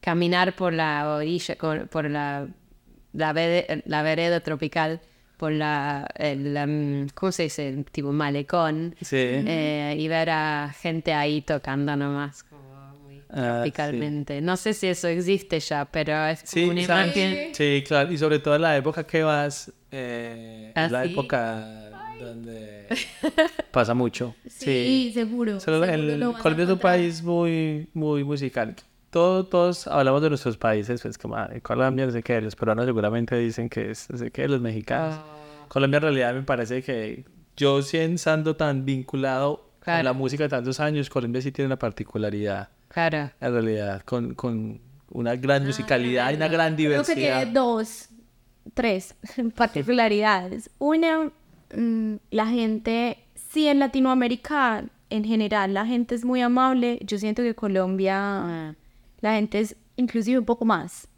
[0.00, 2.48] caminar por la orilla, por la,
[3.12, 5.00] la vereda tropical,
[5.36, 7.68] por la, el, um, ¿cómo se dice?
[7.68, 9.16] El tipo malecón, sí.
[9.18, 12.42] eh, y ver a gente ahí tocando nomás.
[12.44, 12.62] como
[13.02, 14.40] muy- Ah, tropicalmente.
[14.40, 17.16] No sé si eso existe ya, pero es como Sí, una ¿sabes?
[17.16, 17.54] imagen.
[17.54, 21.90] sí, claro, y sobre todo en la época que vas, eh, ¿Ah, es la época
[22.20, 22.86] donde
[23.72, 24.34] pasa mucho.
[24.48, 25.60] Sí, seguro.
[25.60, 25.92] Solo seguro
[26.30, 28.74] el- Colombia es un país muy, muy musical.
[29.10, 32.84] Todos, todos hablamos de nuestros países, pues como ah, Colombia, no sé qué, los peruanos
[32.86, 35.14] seguramente dicen que es, no sé qué, los mexicanos.
[35.18, 35.66] Ah.
[35.68, 37.24] Colombia en realidad me parece que
[37.56, 39.98] yo siendo tan vinculado Claro.
[40.00, 43.30] con la música tantos años, Colombia sí tiene una particularidad, Claro.
[43.40, 44.80] en realidad, con, con
[45.10, 47.36] una gran musicalidad y una gran Creo que diversidad.
[47.42, 48.08] tiene dos,
[48.74, 49.14] tres
[49.54, 50.70] particularidades.
[50.78, 51.30] Una,
[51.74, 56.98] mm, la gente, sí en Latinoamérica en general la gente es muy amable.
[57.04, 58.74] Yo siento que Colombia,
[59.26, 61.08] la gente es inclusive un poco más.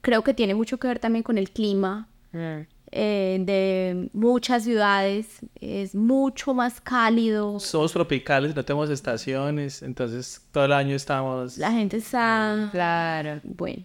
[0.00, 2.66] Creo que tiene mucho que ver también con el clima Mm.
[2.92, 5.40] eh, de muchas ciudades.
[5.60, 7.58] Es mucho más cálido.
[7.58, 11.56] Somos tropicales, no tenemos estaciones, entonces todo el año estamos...
[11.58, 12.68] La gente está...
[12.70, 13.40] Claro.
[13.44, 13.82] Bueno.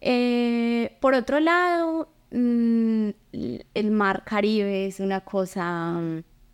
[0.00, 3.08] Eh, por otro lado, mm,
[3.74, 6.00] el mar Caribe es una cosa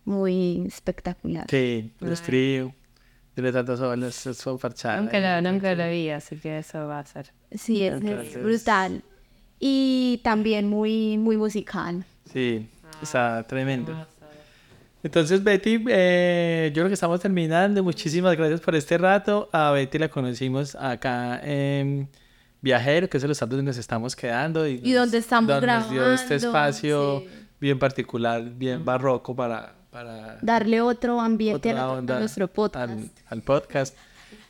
[0.04, 1.46] muy espectacular.
[1.48, 2.74] Sí, es frío,
[3.34, 4.72] tiene tantas olas, es súper.
[4.98, 7.32] Nunca lo, nunca lo vi, así que eso va a ser.
[7.52, 9.02] Sí, es, es brutal.
[9.58, 12.04] Y también muy, muy musical.
[12.32, 12.68] Sí,
[13.02, 13.94] está tremendo.
[15.02, 17.82] Entonces, Betty, eh, yo creo que estamos terminando.
[17.82, 19.48] Muchísimas gracias por este rato.
[19.52, 22.08] A Betty la conocimos acá en
[22.60, 24.68] Viajero, que es el estado donde nos estamos quedando.
[24.68, 27.46] Y, Y donde estamos donde Nos dio este grabando, espacio sí.
[27.60, 29.79] bien particular, bien barroco para...
[29.90, 32.92] para Darle otro ambiente a, onda a nuestro podcast.
[32.92, 33.96] Al, al podcast.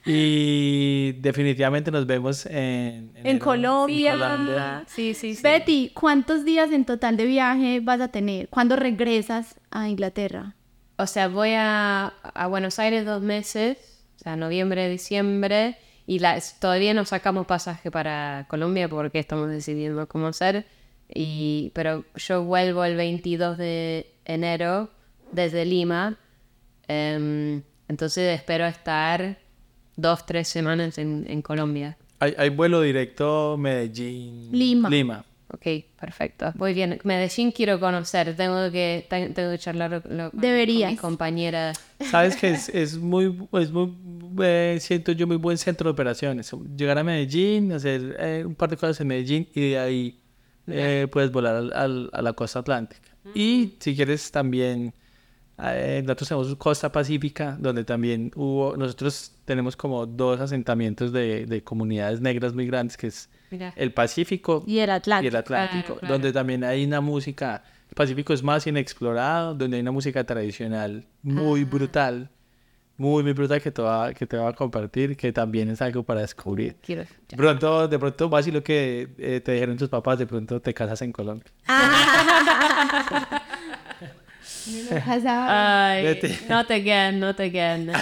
[0.07, 4.12] Y definitivamente nos vemos en, En enero Colombia.
[4.12, 4.84] Colombia.
[4.86, 5.43] Sí, sí, sí.
[5.43, 8.49] Betty, ¿cuántos días en total de viaje vas a tener?
[8.49, 10.55] ¿Cuándo regresas a Inglaterra?
[10.97, 16.38] O sea, voy a, a Buenos Aires dos meses, o sea, noviembre, diciembre, y la,
[16.59, 20.66] todavía no sacamos pasaje para Colombia porque estamos decidiendo cómo hacer.
[21.12, 24.91] Y, pero yo vuelvo el 22 de enero
[25.33, 26.18] desde Lima,
[26.89, 29.39] em, entonces espero estar
[29.97, 31.97] dos, tres semanas en, en Colombia.
[32.18, 34.49] Hay, hay vuelo directo Medellín.
[34.53, 34.89] Lima.
[34.89, 35.24] Lima.
[35.53, 35.66] Ok,
[35.99, 36.53] perfecto.
[36.57, 37.01] Muy bien.
[37.03, 38.37] Medellín quiero conocer.
[38.37, 40.91] Tengo que, te- tengo que charlar lo- Deberías.
[40.91, 41.72] con mi compañera.
[42.09, 43.93] Sabes que es, es muy, es muy
[44.43, 46.53] eh, siento yo muy buen centro de operaciones.
[46.76, 50.20] Llegar a Medellín, hacer eh, un par de cosas en Medellín y de ahí
[50.68, 53.09] eh, puedes volar al- al- a la costa atlántica.
[53.35, 54.95] Y si quieres también,
[55.63, 61.63] eh, nosotros tenemos costa pacífica, donde también hubo, nosotros tenemos como dos asentamientos de, de
[61.65, 63.73] comunidades negras muy grandes, que es Mira.
[63.77, 65.29] el Pacífico Y el y Atlántico.
[65.29, 66.15] el Atlántico, Claro, claro.
[66.15, 71.07] donde también hay una música, el Pacífico es más inexplorado, donde hay una música tradicional
[71.23, 72.31] muy brutal,
[72.97, 76.03] muy, muy brutal que te, va, que te va a compartir, que también es algo
[76.03, 76.77] para descubrir.
[76.83, 77.05] Quiero
[77.35, 80.75] pronto, de pronto vas y lo que eh, te dijeron tus papás, de pronto te
[80.75, 81.47] casas en Colombia.
[84.67, 86.39] Ay, Vete.
[86.49, 87.93] not again, not again.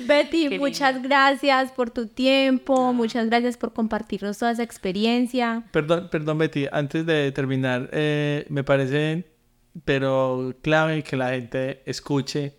[0.00, 5.64] Betty, Qué muchas gracias por tu tiempo, muchas gracias por compartirnos toda esa experiencia.
[5.72, 9.24] Perdón, perdón Betty, antes de terminar, eh, me parece,
[9.84, 12.54] pero clave que la gente escuche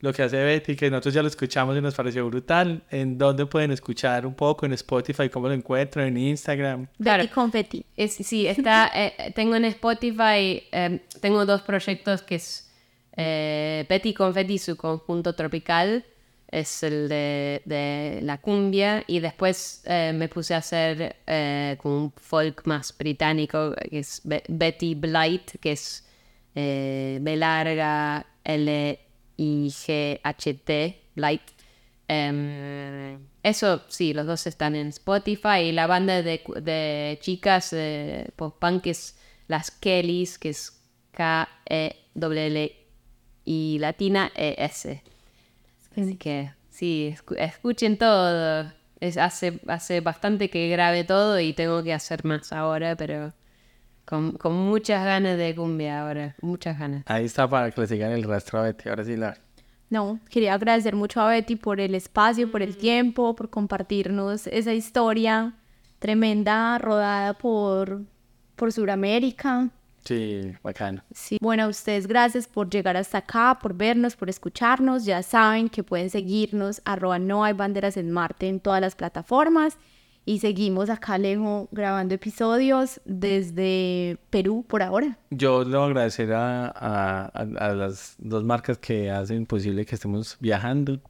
[0.00, 2.82] lo que hace Betty, que nosotros ya lo escuchamos y nos pareció brutal.
[2.90, 4.64] ¿En dónde pueden escuchar un poco?
[4.64, 6.06] En Spotify, ¿cómo lo encuentran?
[6.06, 6.86] En Instagram.
[7.02, 7.22] Claro.
[7.24, 7.84] Betty Confetti.
[7.96, 12.70] Es, sí, está, eh, tengo en Spotify, eh, tengo dos proyectos que es
[13.16, 16.04] eh, Betty Confetti, su conjunto tropical,
[16.50, 21.92] es el de, de la cumbia, y después eh, me puse a hacer eh, con
[21.92, 26.08] un folk más británico, que es Be- Betty Blight, que es
[26.54, 28.98] eh, B larga L
[29.38, 31.42] I G H T Blight.
[32.08, 35.60] Em, eso sí, los dos están en Spotify.
[35.64, 39.16] Y la banda de, de chicas de post-punk es
[39.46, 40.72] Las Kellys, que es
[41.12, 42.76] K-E-L-L
[43.44, 45.02] y latina E-S.
[45.96, 48.72] Así que sí, escu- escuchen todo.
[49.00, 53.32] Es, hace, hace bastante que grabé todo y tengo que hacer más ahora, pero
[54.08, 56.34] con, con muchas ganas de cumbia ahora.
[56.40, 57.02] Muchas ganas.
[57.06, 58.88] Ahí está para que le sigan el rastro a Betty.
[58.88, 59.36] Ahora sí la...
[59.90, 64.72] No, quería agradecer mucho a Betty por el espacio, por el tiempo, por compartirnos esa
[64.72, 65.54] historia
[65.98, 68.02] tremenda rodada por,
[68.56, 69.68] por Sudamérica.
[70.04, 71.02] Sí, bacano.
[71.12, 71.36] Sí.
[71.42, 75.04] Bueno, a ustedes gracias por llegar hasta acá, por vernos, por escucharnos.
[75.04, 79.76] Ya saben que pueden seguirnos, arroba no hay banderas en Marte en todas las plataformas.
[80.28, 85.16] Y seguimos acá, Alejo, grabando episodios desde Perú por ahora.
[85.30, 89.86] Yo le voy a agradecer a, a- a- a las dos marcas que hacen posible
[89.86, 91.00] que estemos viajando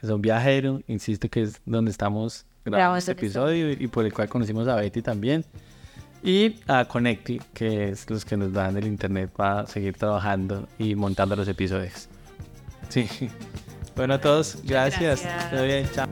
[0.00, 3.86] que son Viajero, insisto que es donde estamos grabando Grabando este este episodio y, y
[3.86, 5.44] por el cual conocimos a Betty también.
[6.24, 10.96] Y a Connecti, que es los que nos dan el internet para seguir trabajando y
[10.96, 12.08] montando los episodios.
[12.88, 13.06] Sí.
[13.94, 15.22] Bueno a todos, gracias.
[15.22, 15.50] gracias.
[15.50, 16.06] Todo bien, chao.